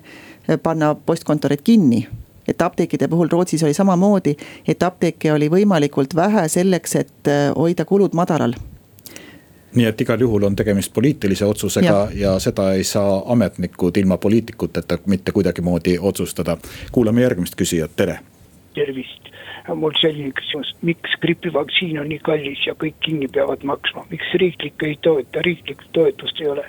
panna 0.61 0.91
postkontorid 0.93 1.63
kinni 1.65 2.03
et 2.47 2.61
apteekide 2.61 3.07
puhul 3.07 3.29
Rootsis 3.31 3.63
oli 3.63 3.73
samamoodi, 3.73 4.35
et 4.67 4.83
apteeke 4.83 5.33
oli 5.33 5.49
võimalikult 5.51 6.15
vähe 6.15 6.47
selleks, 6.47 6.95
et 6.95 7.27
äh, 7.27 7.51
hoida 7.55 7.85
kulud 7.85 8.13
madalal 8.13 8.55
nii 9.75 9.85
et 9.89 10.01
igal 10.01 10.21
juhul 10.21 10.43
on 10.47 10.55
tegemist 10.55 10.93
poliitilise 10.93 11.45
otsusega 11.45 11.87
ja, 11.87 12.07
ja 12.15 12.33
seda 12.39 12.69
ei 12.73 12.83
saa 12.87 13.21
ametnikud 13.31 13.97
ilma 13.97 14.17
poliitikuteta 14.17 14.97
mitte 15.05 15.31
kuidagimoodi 15.31 15.97
otsustada. 15.99 16.57
kuulame 16.91 17.21
järgmist 17.21 17.55
küsijat, 17.59 17.91
tere. 17.95 18.19
tervist, 18.75 19.29
mul 19.75 19.93
selline 20.01 20.31
küsimus, 20.35 20.75
miks 20.81 21.19
gripivaktsiin 21.21 21.99
on 21.99 22.09
nii 22.09 22.19
kallis 22.23 22.65
ja 22.67 22.75
kõik 22.83 22.95
kinni 23.05 23.27
peavad 23.27 23.63
maksma, 23.63 24.05
miks 24.09 24.33
riiklik 24.39 24.83
ei 24.83 24.97
toeta, 25.01 25.41
riiklikku 25.41 25.91
toetust 25.91 26.41
ei 26.41 26.47
ole? 26.47 26.65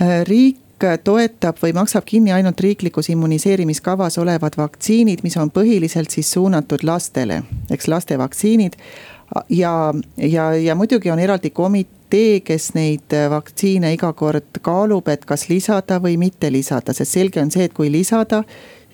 Äh, 0.00 0.22
riik 0.28 0.65
toetab 1.04 1.56
või 1.62 1.72
maksab 1.76 2.04
kinni 2.04 2.32
ainult 2.32 2.60
riiklikus 2.60 3.08
immuniseerimiskavas 3.08 4.18
olevad 4.18 4.58
vaktsiinid, 4.58 5.22
mis 5.24 5.36
on 5.40 5.50
põhiliselt 5.50 6.12
siis 6.12 6.30
suunatud 6.32 6.84
lastele, 6.84 7.42
eks 7.70 7.88
laste 7.88 8.18
vaktsiinid. 8.18 8.76
ja, 9.50 9.94
ja, 10.16 10.52
ja 10.52 10.74
muidugi 10.74 11.10
on 11.10 11.18
eraldi 11.18 11.50
komitee, 11.50 12.40
kes 12.40 12.74
neid 12.74 13.16
vaktsiine 13.30 13.92
iga 13.92 14.12
kord 14.12 14.60
kaalub, 14.62 15.08
et 15.08 15.24
kas 15.24 15.48
lisada 15.48 15.98
või 16.00 16.16
mitte 16.16 16.52
lisada, 16.52 16.92
sest 16.92 17.12
selge 17.12 17.40
on 17.40 17.50
see, 17.50 17.64
et 17.64 17.72
kui 17.72 17.90
lisada 17.90 18.44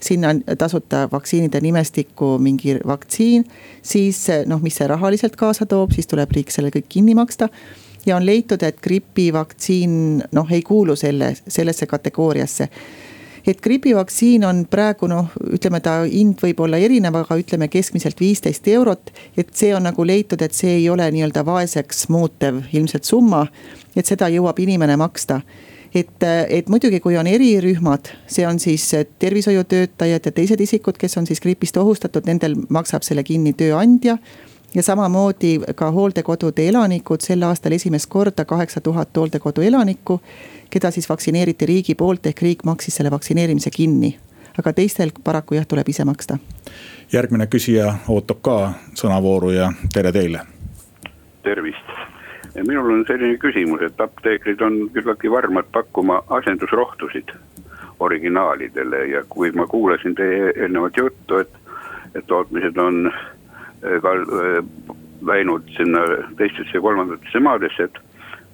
sinna 0.02 0.34
tasuta 0.58 1.08
vaktsiinide 1.12 1.60
nimestikku 1.60 2.38
mingi 2.38 2.78
vaktsiin, 2.86 3.44
siis 3.82 4.26
noh, 4.46 4.62
mis 4.62 4.78
see 4.78 4.86
rahaliselt 4.90 5.36
kaasa 5.36 5.66
toob, 5.66 5.92
siis 5.94 6.06
tuleb 6.10 6.30
riik 6.34 6.50
selle 6.50 6.70
kõik 6.74 6.88
kinni 6.88 7.14
maksta 7.14 7.50
ja 8.06 8.16
on 8.16 8.26
leitud, 8.26 8.62
et 8.62 8.80
gripivaktsiin 8.80 10.22
noh, 10.32 10.52
ei 10.52 10.62
kuulu 10.62 10.96
selle, 10.96 11.34
sellesse 11.48 11.86
kategooriasse 11.86 12.68
et 13.46 13.60
gripivaktsiin 13.60 14.44
on 14.44 14.64
praegu 14.70 15.08
noh, 15.10 15.32
ütleme 15.54 15.80
ta 15.82 16.02
hind 16.06 16.40
võib 16.42 16.60
olla 16.62 16.78
erinev, 16.78 17.16
aga 17.22 17.36
ütleme 17.40 17.68
keskmiselt 17.68 18.20
viisteist 18.20 18.68
eurot. 18.68 19.10
et 19.36 19.54
see 19.54 19.74
on 19.74 19.82
nagu 19.82 20.06
leitud, 20.06 20.42
et 20.42 20.54
see 20.54 20.76
ei 20.78 20.88
ole 20.90 21.10
nii-öelda 21.10 21.44
vaeseks 21.46 22.08
muutev 22.08 22.62
ilmselt 22.72 23.04
summa, 23.04 23.46
et 23.96 24.06
seda 24.06 24.28
jõuab 24.28 24.58
inimene 24.58 24.96
maksta. 24.96 25.40
et, 25.94 26.22
et 26.48 26.68
muidugi, 26.68 27.00
kui 27.00 27.16
on 27.18 27.26
erirühmad, 27.26 28.08
see 28.26 28.46
on 28.46 28.58
siis 28.58 28.94
tervishoiutöötajad 29.18 30.26
ja 30.26 30.32
teised 30.32 30.60
isikud, 30.60 30.96
kes 30.98 31.16
on 31.16 31.26
siis 31.26 31.40
gripist 31.40 31.76
ohustatud, 31.76 32.26
nendel 32.26 32.56
maksab 32.68 33.02
selle 33.02 33.24
kinni 33.24 33.52
tööandja 33.52 34.18
ja 34.74 34.82
samamoodi 34.82 35.60
ka 35.74 35.90
hooldekodude 35.90 36.68
elanikud, 36.68 37.20
sel 37.20 37.42
aastal 37.42 37.72
esimest 37.72 38.08
korda 38.10 38.44
kaheksa 38.44 38.80
tuhat 38.80 39.16
hooldekodu 39.16 39.60
elanikku, 39.60 40.20
keda 40.70 40.90
siis 40.90 41.08
vaktsineeriti 41.08 41.66
riigi 41.66 41.94
poolt, 41.94 42.26
ehk 42.26 42.42
riik 42.42 42.64
maksis 42.64 42.96
selle 42.96 43.10
vaktsineerimise 43.10 43.70
kinni. 43.70 44.18
aga 44.58 44.72
teistel 44.72 45.10
paraku 45.24 45.54
jah, 45.54 45.66
tuleb 45.66 45.88
ise 45.88 46.04
maksta. 46.04 46.38
järgmine 47.12 47.46
küsija 47.46 47.94
ootab 48.08 48.40
ka 48.42 48.72
sõnavooru 48.94 49.50
ja 49.50 49.72
tere 49.92 50.12
teile. 50.12 50.40
tervist, 51.42 51.88
minul 52.66 52.90
on 52.92 53.04
selline 53.06 53.38
küsimus, 53.38 53.82
et 53.82 54.00
apteekrid 54.00 54.60
on 54.60 54.90
küllaltki 54.92 55.30
varmad 55.30 55.64
pakkuma 55.72 56.22
asendusrohtusid 56.28 57.32
originaalidele 58.00 59.06
ja 59.06 59.24
kui 59.28 59.52
ma 59.52 59.66
kuulasin 59.66 60.14
teie 60.14 60.52
eelnevat 60.56 60.96
juttu, 60.96 61.36
et, 61.36 61.50
et 62.14 62.26
tootmised 62.26 62.76
on 62.76 63.12
Äh, 63.82 64.00
ka 64.02 64.12
äh, 64.14 64.62
läinud 65.26 65.66
sinna 65.76 66.00
teistesse 66.38 66.80
kolmandatesse 66.80 67.40
maadesse, 67.42 67.88
et 67.88 67.98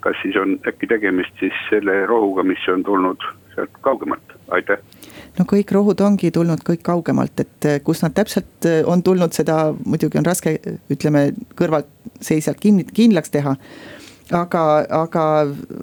kas 0.01 0.17
siis 0.23 0.37
on 0.41 0.55
äkki 0.69 0.89
tegemist 0.89 1.37
siis 1.41 1.57
selle 1.69 2.07
rohuga, 2.09 2.45
mis 2.49 2.65
on 2.73 2.85
tulnud 2.85 3.27
sealt 3.53 3.77
kaugemalt, 3.85 4.33
aitäh 4.57 4.81
no 5.37 5.45
kõik 5.53 5.75
rohud 5.77 6.01
ongi 6.01 6.31
tulnud 6.33 6.65
kõik 6.65 6.81
kaugemalt, 6.87 7.45
et 7.45 7.69
äh, 7.69 7.77
kus 7.85 8.01
nad 8.05 8.17
täpselt 8.17 8.69
on 8.89 9.05
tulnud, 9.05 9.37
seda 9.37 9.75
muidugi 9.85 10.21
on 10.21 10.29
raske, 10.29 10.57
ütleme 10.89 11.27
kõrvaltseisjalt 11.61 12.65
kin-, 12.65 12.87
kindlaks 12.89 13.37
teha. 13.37 13.57
aga, 14.33 14.65
aga 15.03 15.25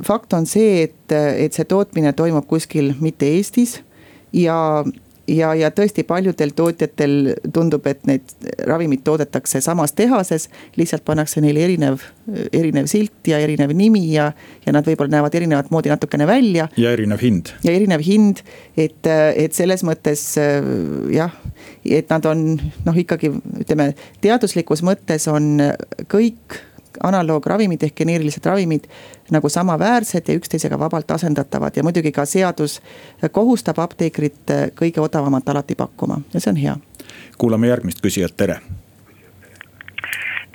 fakt 0.06 0.34
on 0.34 0.50
see, 0.50 0.88
et, 0.90 1.12
et 1.14 1.54
see 1.54 1.70
tootmine 1.70 2.14
toimub 2.18 2.50
kuskil 2.50 2.96
mitte 3.02 3.30
Eestis 3.38 3.84
ja 4.34 4.58
ja, 5.28 5.54
ja 5.58 5.70
tõesti 5.74 6.04
paljudel 6.08 6.52
tootjatel 6.56 7.34
tundub, 7.54 7.86
et 7.90 8.04
need 8.10 8.34
ravimid 8.68 9.04
toodetakse 9.06 9.62
samas 9.62 9.96
tehases. 9.98 10.50
lihtsalt 10.76 11.06
pannakse 11.06 11.42
neile 11.42 11.64
erinev, 11.66 12.04
erinev 12.54 12.90
silt 12.92 13.28
ja 13.28 13.40
erinev 13.40 13.74
nimi 13.74 14.04
ja, 14.14 14.32
ja 14.66 14.74
nad 14.74 14.86
võib-olla 14.88 15.18
näevad 15.18 15.36
erinevat 15.36 15.72
moodi 15.72 15.90
natukene 15.90 16.28
välja. 16.28 16.68
ja 16.78 16.92
erinev 16.92 17.22
hind. 17.22 17.54
ja 17.64 17.72
erinev 17.72 18.04
hind, 18.06 18.44
et, 18.78 19.08
et 19.36 19.54
selles 19.54 19.84
mõttes 19.84 20.28
jah, 21.14 21.34
et 21.86 22.10
nad 22.10 22.26
on 22.30 22.46
noh, 22.86 22.98
ikkagi 22.98 23.34
ütleme 23.66 23.94
teaduslikus 24.22 24.84
mõttes 24.86 25.28
on 25.32 25.60
kõik 26.12 26.62
analoogravimid 27.04 27.84
ehk 27.84 27.96
geneerilised 27.96 28.46
ravimid 28.46 28.88
nagu 29.32 29.50
samaväärsed 29.50 30.28
ja 30.28 30.36
üksteisega 30.36 30.80
vabalt 30.80 31.12
asendatavad 31.12 31.76
ja 31.76 31.84
muidugi 31.84 32.12
ka 32.12 32.26
seadus 32.26 32.82
kohustab 33.32 33.80
apteekrit 33.80 34.54
kõige 34.80 35.02
odavamat 35.02 35.50
alati 35.50 35.76
pakkuma 35.76 36.22
ja 36.34 36.40
see 36.40 36.52
on 36.52 36.62
hea. 36.62 36.76
kuulame 37.38 37.68
järgmist 37.68 38.02
küsijat, 38.06 38.38
tere. 38.38 38.60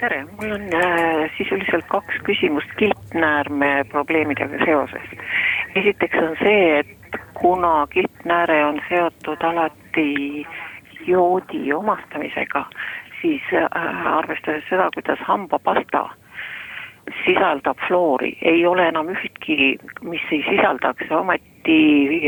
tere, 0.00 0.24
mul 0.24 0.54
on 0.56 0.62
äh, 0.74 1.30
sisuliselt 1.38 1.86
kaks 1.88 2.22
küsimust 2.24 2.72
kilpnäärme 2.78 3.84
probleemidega 3.90 4.64
seoses. 4.64 5.10
esiteks 5.74 6.18
on 6.22 6.36
see, 6.42 6.78
et 6.78 7.20
kuna 7.34 7.86
kilpnääre 7.86 8.64
on 8.64 8.80
seotud 8.88 9.42
alati 9.42 10.46
joodi 11.06 11.72
omastamisega, 11.72 12.64
siis 13.22 13.42
äh, 13.52 14.06
arvestades 14.06 14.64
seda, 14.68 14.90
kuidas 14.94 15.18
hambapasta 15.28 16.08
sisaldab 17.24 17.78
fluori, 17.86 18.32
ei 18.42 18.66
ole 18.66 18.88
enam 18.88 19.08
ühtki, 19.12 19.76
mis 20.02 20.22
ei 20.32 20.42
sisaldaks, 20.48 21.10
ometi 21.10 21.80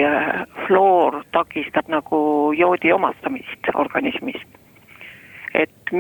äh, 0.05 0.42
fluor 0.66 1.23
takistab 1.33 1.88
nagu 1.92 2.53
joodi 2.57 2.92
omastamist 2.92 3.73
organismis. 3.75 4.42
et 5.55 5.90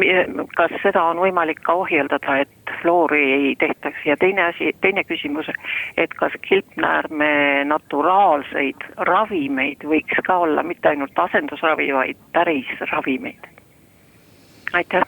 kas 0.56 0.72
seda 0.80 1.02
on 1.04 1.18
võimalik 1.20 1.58
ka 1.60 1.74
ohjeldada, 1.82 2.38
et 2.40 2.72
fluori 2.80 3.20
ei 3.32 3.50
tehtaks 3.60 4.06
ja 4.08 4.16
teine 4.16 4.46
asi, 4.46 4.70
teine 4.80 5.04
küsimus, 5.04 5.50
et 6.00 6.14
kas 6.16 6.32
kilpnäärme 6.48 7.64
naturaalseid 7.68 8.88
ravimeid 8.96 9.84
võiks 9.84 10.24
ka 10.24 10.38
olla, 10.46 10.64
mitte 10.64 10.88
ainult 10.88 11.18
asendusravi, 11.28 11.92
vaid 11.92 12.28
päris 12.32 12.72
ravimeid? 12.94 13.50
aitäh 14.72 15.04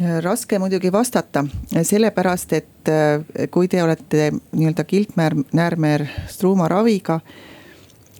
raske 0.00 0.58
muidugi 0.58 0.92
vastata, 0.92 1.44
sellepärast 1.82 2.52
et 2.52 2.90
äh, 2.90 3.48
kui 3.50 3.68
te 3.68 3.82
olete 3.82 4.30
nii-öelda 4.34 4.84
kilpnäärmer 4.84 6.06
struumaraviga, 6.28 7.20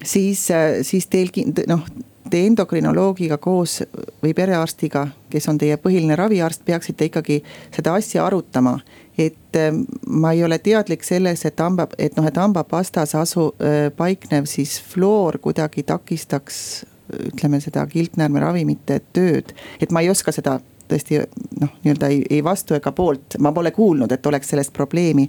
siis, 0.04 0.50
äh, 0.50 0.82
siis 0.82 1.08
teil 1.10 1.32
noh, 1.68 1.82
te 2.30 2.40
endokrinoloogiga 2.46 3.38
koos 3.42 3.82
või 4.22 4.32
perearstiga, 4.34 5.08
kes 5.30 5.48
on 5.50 5.58
teie 5.58 5.76
põhiline 5.76 6.16
raviarst, 6.16 6.64
peaksite 6.64 7.10
ikkagi 7.10 7.42
seda 7.74 7.96
asja 7.98 8.26
arutama. 8.26 8.78
et 9.18 9.56
äh, 9.56 9.70
ma 10.06 10.32
ei 10.32 10.44
ole 10.44 10.58
teadlik 10.58 11.04
selles, 11.04 11.44
et 11.44 11.60
hamba, 11.60 11.88
et 11.98 12.16
noh, 12.16 12.26
et 12.26 12.36
hambapastas 12.36 13.14
asu, 13.14 13.52
paiknev 13.96 14.46
siis 14.46 14.80
fluoor 14.82 15.38
kuidagi 15.38 15.82
takistaks 15.82 16.84
ütleme 17.14 17.60
seda 17.60 17.86
kilpnäärmeravimite 17.86 19.00
tööd, 19.12 19.52
et 19.80 19.90
ma 19.92 20.00
ei 20.00 20.10
oska 20.10 20.32
seda 20.32 20.58
tõesti 20.88 21.20
noh, 21.60 21.72
nii-öelda 21.84 22.10
ei, 22.12 22.22
ei 22.30 22.44
vastu 22.44 22.76
ega 22.76 22.92
poolt, 22.92 23.38
ma 23.38 23.52
pole 23.52 23.70
kuulnud, 23.74 24.12
et 24.12 24.26
oleks 24.26 24.52
sellest 24.52 24.72
probleemi. 24.72 25.28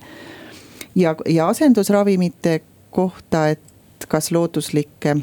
ja, 0.96 1.16
ja 1.30 1.48
asendusravimite 1.48 2.62
kohta, 2.92 3.48
et 3.50 4.08
kas 4.08 4.32
looduslikke, 4.32 5.16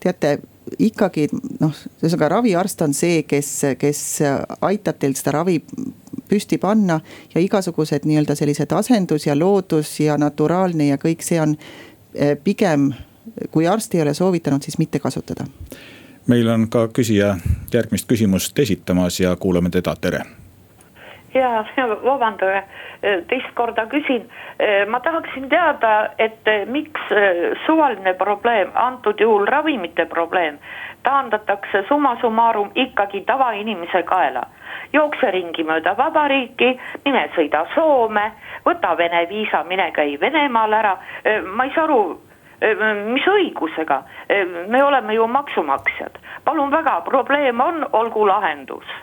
teate 0.00 0.38
ikkagi 0.78 1.28
noh, 1.32 1.74
ühesõnaga 2.02 2.28
raviarst 2.36 2.82
on 2.84 2.94
see, 2.94 3.22
kes, 3.28 3.50
kes 3.80 4.02
aitab 4.60 4.98
teil 5.00 5.16
seda 5.16 5.38
ravi 5.38 5.58
püsti 6.28 6.58
panna. 6.60 7.00
ja 7.34 7.40
igasugused 7.40 8.04
nii-öelda 8.04 8.36
sellised 8.36 8.72
asendus 8.72 9.26
ja 9.26 9.38
loodus 9.38 10.00
ja 10.00 10.18
naturaalne 10.18 10.90
ja 10.90 10.98
kõik 11.00 11.24
see 11.24 11.40
on 11.40 11.56
eh, 12.14 12.36
pigem, 12.44 12.92
kui 13.50 13.66
arst 13.66 13.94
ei 13.94 14.02
ole 14.02 14.14
soovitanud, 14.14 14.62
siis 14.62 14.78
mitte 14.78 14.98
kasutada 14.98 15.46
meil 16.28 16.48
on 16.48 16.68
ka 16.70 16.88
küsija 16.92 17.34
järgmist 17.72 18.08
küsimust 18.08 18.58
esitamas 18.58 19.20
ja 19.20 19.36
kuulame 19.36 19.70
teda, 19.70 19.94
tere. 20.00 20.20
ja 21.34 21.64
vabandage, 22.04 22.62
teist 23.28 23.50
korda 23.54 23.86
küsin. 23.86 24.28
ma 24.88 25.00
tahaksin 25.00 25.48
teada, 25.48 26.10
et 26.18 26.44
miks 26.66 27.00
suvaline 27.66 28.14
probleem, 28.14 28.70
antud 28.74 29.20
juhul 29.20 29.46
ravimite 29.46 30.06
probleem, 30.06 30.58
taandatakse 31.02 31.84
summa 31.88 32.16
summarum 32.20 32.70
ikkagi 32.74 33.20
tavainimese 33.20 34.02
kaela. 34.02 34.42
jookse 34.92 35.30
ringi 35.30 35.64
mööda 35.64 35.96
vabariiki, 35.96 36.78
mine 37.04 37.28
sõida 37.36 37.66
Soome, 37.74 38.32
võta 38.66 38.96
Vene 38.98 39.26
viisa, 39.28 39.64
mine 39.64 39.90
käi 39.92 40.20
Venemaal 40.20 40.72
ära. 40.72 40.98
ma 41.54 41.64
ei 41.64 41.72
saa 41.74 41.84
aru, 41.84 42.27
mis 43.12 43.26
õigusega, 43.30 44.02
me 44.68 44.82
oleme 44.84 45.14
ju 45.14 45.26
maksumaksjad, 45.30 46.18
palun 46.44 46.72
väga, 46.74 47.00
probleem 47.06 47.60
on, 47.60 47.84
olgu 47.92 48.26
lahendus 48.26 48.96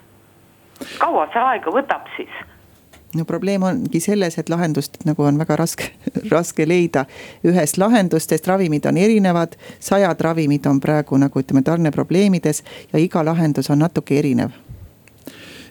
kaua 0.99 1.27
see 1.33 1.41
aega 1.41 1.71
võtab 1.71 2.09
siis? 2.15 2.35
no 3.15 3.23
probleem 3.25 3.63
ongi 3.63 4.01
selles, 4.03 4.37
et 4.39 4.49
lahendust 4.51 4.99
nagu 5.07 5.23
on 5.23 5.39
väga 5.39 5.55
raske, 5.61 5.91
raske 6.33 6.67
leida. 6.67 7.05
ühest 7.47 7.79
lahendustest 7.79 8.47
ravimid 8.47 8.85
on 8.85 8.97
erinevad, 8.97 9.55
sajad 9.79 10.21
ravimid 10.21 10.67
on 10.67 10.81
praegu 10.83 11.17
nagu 11.21 11.39
ütleme 11.39 11.63
tarneprobleemides 11.63 12.63
ja 12.93 12.99
iga 12.99 13.25
lahendus 13.25 13.71
on 13.71 13.79
natuke 13.85 14.19
erinev 14.19 14.55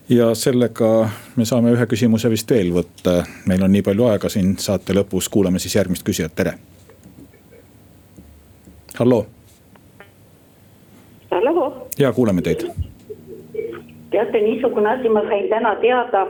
ja 0.08 0.34
sellega 0.34 1.08
me 1.36 1.44
saame 1.48 1.72
ühe 1.76 1.86
küsimuse 1.88 2.30
vist 2.32 2.50
veel 2.50 2.72
võtta, 2.72 3.22
meil 3.48 3.62
on 3.64 3.72
nii 3.72 3.84
palju 3.84 4.08
aega 4.08 4.28
siin 4.28 4.56
saate 4.60 4.96
lõpus, 4.96 5.28
kuulame 5.32 5.58
siis 5.58 5.76
järgmist 5.76 6.04
küsijat, 6.04 6.34
tere. 6.36 6.58
Halloo. 8.98 9.26
halloo. 11.30 11.88
ja 11.98 12.12
kuuleme 12.12 12.42
teid 12.42 12.68
teate, 14.14 14.40
niisugune 14.40 14.90
asi, 14.90 15.08
ma 15.08 15.20
sain 15.20 15.48
täna 15.48 15.74
teada. 15.76 16.26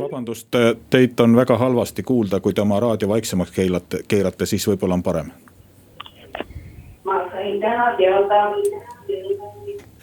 vabandust, 0.00 0.48
teid 0.90 1.20
on 1.20 1.36
väga 1.36 1.56
halvasti 1.56 2.02
kuulda, 2.02 2.40
kui 2.40 2.54
te 2.54 2.60
oma 2.60 2.80
raadio 2.80 3.08
vaiksemaks 3.08 3.50
keelate, 3.50 4.00
keerate, 4.08 4.46
siis 4.46 4.68
võib-olla 4.68 4.96
on 4.98 5.02
parem. 5.02 5.30
ma 7.04 7.18
sain 7.32 7.60
täna 7.60 7.90
teada. 7.96 8.42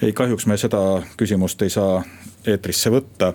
ei, 0.01 0.11
kahjuks 0.13 0.47
me 0.47 0.57
seda 0.57 0.81
küsimust 1.17 1.61
ei 1.61 1.69
saa 1.69 2.03
eetrisse 2.47 2.93
võtta 2.93 3.33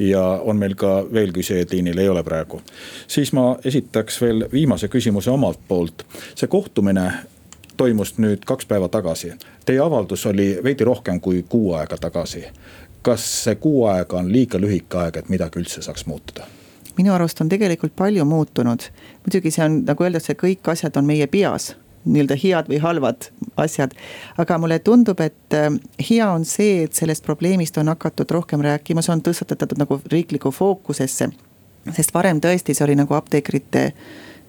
ja 0.00 0.22
on 0.22 0.56
meil 0.56 0.74
ka 0.74 1.04
veel 1.12 1.32
küsijaid 1.36 1.72
liinil, 1.72 1.98
ei 1.98 2.08
ole 2.08 2.22
praegu. 2.24 2.60
siis 3.06 3.32
ma 3.32 3.56
esitaks 3.64 4.20
veel 4.20 4.46
viimase 4.52 4.88
küsimuse 4.88 5.30
omalt 5.30 5.60
poolt. 5.68 6.06
see 6.34 6.48
kohtumine 6.48 7.12
toimus 7.76 8.18
nüüd 8.18 8.44
kaks 8.46 8.66
päeva 8.66 8.88
tagasi. 8.88 9.32
Teie 9.64 9.80
avaldus 9.80 10.26
oli 10.26 10.58
veidi 10.64 10.84
rohkem 10.84 11.20
kui 11.20 11.44
kuu 11.48 11.74
aega 11.74 11.96
tagasi. 11.96 12.44
kas 13.02 13.44
see 13.44 13.54
kuu 13.54 13.84
aega 13.86 14.16
on 14.16 14.32
liiga 14.32 14.58
lühike 14.58 14.98
aeg, 14.98 15.16
et 15.16 15.28
midagi 15.28 15.60
üldse 15.60 15.82
saaks 15.82 16.06
muutuda? 16.06 16.46
minu 16.98 17.12
arust 17.12 17.40
on 17.40 17.48
tegelikult 17.48 17.96
palju 17.96 18.24
muutunud. 18.24 18.80
muidugi 19.26 19.50
see 19.50 19.64
on, 19.64 19.82
nagu 19.84 20.04
öeldakse, 20.04 20.34
kõik 20.34 20.72
asjad 20.72 20.96
on 20.96 21.04
meie 21.04 21.26
peas 21.26 21.74
nii-öelda 22.04 22.36
head 22.40 22.70
või 22.70 22.80
halvad 22.80 23.28
asjad. 23.60 23.92
aga 24.38 24.58
mulle 24.58 24.78
tundub, 24.78 25.20
et 25.20 25.54
äh, 25.56 25.68
hea 26.10 26.30
on 26.30 26.44
see, 26.44 26.84
et 26.84 26.96
sellest 26.96 27.24
probleemist 27.24 27.78
on 27.78 27.92
hakatud 27.92 28.30
rohkem 28.30 28.64
rääkima, 28.64 29.02
see 29.02 29.12
on 29.12 29.22
tõstatatud 29.24 29.78
nagu 29.78 30.00
riiklikku 30.12 30.50
fookusesse. 30.50 31.30
sest 31.92 32.14
varem 32.14 32.40
tõesti 32.40 32.74
see 32.74 32.84
oli 32.84 32.96
nagu 32.96 33.14
apteekrite 33.14 33.92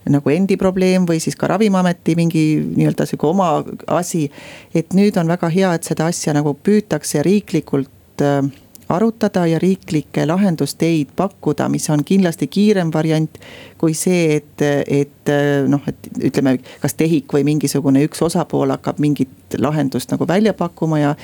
nagu 0.10 0.30
endi 0.34 0.58
probleem 0.58 1.06
või 1.06 1.20
siis 1.22 1.36
ka 1.36 1.48
ravimiameti 1.48 2.16
mingi 2.18 2.44
nii-öelda 2.76 3.06
sihuke 3.06 3.28
oma 3.28 3.64
asi. 3.88 4.32
et 4.74 4.94
nüüd 4.94 5.18
on 5.18 5.28
väga 5.28 5.50
hea, 5.50 5.74
et 5.74 5.84
seda 5.84 6.06
asja 6.06 6.34
nagu 6.34 6.54
püütakse 6.54 7.24
riiklikult 7.24 8.22
äh, 8.22 8.42
arutada 8.92 9.46
ja 9.48 9.60
riiklikke 9.60 10.26
lahendusteid 10.28 11.14
pakkuda, 11.16 11.70
mis 11.70 11.90
on 11.90 12.04
kindlasti 12.06 12.48
kiirem 12.52 12.92
variant 12.94 13.40
kui 13.82 13.96
see, 13.98 14.36
et, 14.36 14.66
et 14.88 15.32
noh, 15.72 15.82
et 15.88 16.12
ütleme, 16.32 16.58
kas 16.82 16.98
TEHIK 17.00 17.38
või 17.38 17.46
mingisugune 17.48 18.04
üks 18.08 18.22
osapool 18.26 18.74
hakkab 18.76 19.00
mingit 19.02 19.58
lahendust 19.58 20.12
nagu 20.12 20.28
välja 20.28 20.54
pakkuma 20.58 21.00
ja. 21.00 21.16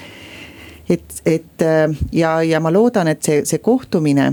et, 0.90 1.22
et 1.26 1.66
ja, 2.12 2.38
ja 2.44 2.62
ma 2.64 2.72
loodan, 2.74 3.12
et 3.12 3.24
see, 3.24 3.44
see 3.46 3.60
kohtumine 3.64 4.32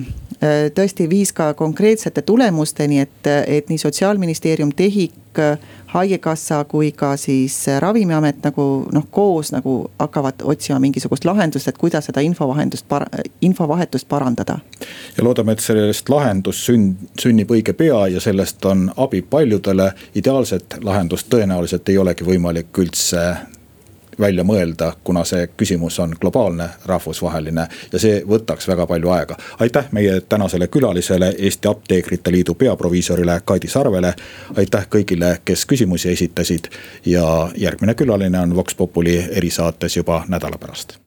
tõesti 0.74 1.06
viis 1.08 1.32
ka 1.32 1.52
konkreetsete 1.56 2.22
tulemusteni, 2.22 3.00
et, 3.00 3.26
et 3.46 3.70
nii 3.70 3.80
sotsiaalministeerium, 3.80 4.72
TEHIK, 4.76 5.40
haigekassa 5.94 6.64
kui 6.68 6.92
ka 6.92 7.14
siis 7.16 7.56
ravimiamet 7.80 8.42
nagu 8.44 8.66
noh, 8.92 9.06
koos 9.10 9.52
nagu 9.54 9.76
hakkavad 9.98 10.42
otsima 10.42 10.78
mingisugust 10.82 11.24
lahendust, 11.24 11.68
et 11.68 11.78
kuidas 11.78 12.10
seda 12.10 12.20
infovahendust, 12.20 12.86
infovahetust 13.40 14.08
parandada. 14.08 14.58
ja 15.16 15.24
loodame, 15.24 15.52
et 15.52 15.60
sellest 15.60 16.08
lahendus 16.08 16.64
sünd, 16.66 17.08
sünnib 17.20 17.50
õige 17.50 17.72
pea 17.72 18.06
ja 18.08 18.20
sellest 18.20 18.64
on 18.64 18.90
abi 18.96 19.22
paljudele. 19.22 19.92
ideaalset 20.14 20.78
lahendust 20.82 21.30
tõenäoliselt 21.30 21.88
ei 21.88 21.98
olegi 21.98 22.24
võimalik 22.24 22.78
üldse 22.78 23.24
välja 24.20 24.44
mõelda, 24.44 24.92
kuna 25.04 25.24
see 25.24 25.48
küsimus 25.56 25.98
on 26.02 26.14
globaalne, 26.20 26.68
rahvusvaheline 26.86 27.66
ja 27.92 27.98
see 27.98 28.22
võtaks 28.28 28.68
väga 28.68 28.86
palju 28.86 29.10
aega. 29.10 29.36
aitäh 29.60 29.92
meie 29.92 30.20
tänasele 30.20 30.66
külalisele, 30.66 31.34
Eesti 31.38 31.68
Apteekrite 31.68 32.32
Liidu 32.32 32.54
peaproviisorile 32.54 33.40
Kaidi 33.44 33.68
Sarvele. 33.68 34.14
aitäh 34.56 34.86
kõigile, 34.90 35.36
kes 35.44 35.66
küsimusi 35.66 36.12
esitasid 36.12 36.68
ja 37.06 37.50
järgmine 37.56 37.94
külaline 37.94 38.40
on 38.40 38.56
Vox 38.56 38.76
Populi 38.76 39.24
erisaates 39.30 39.96
juba 39.96 40.24
nädala 40.28 40.58
pärast 40.58 40.98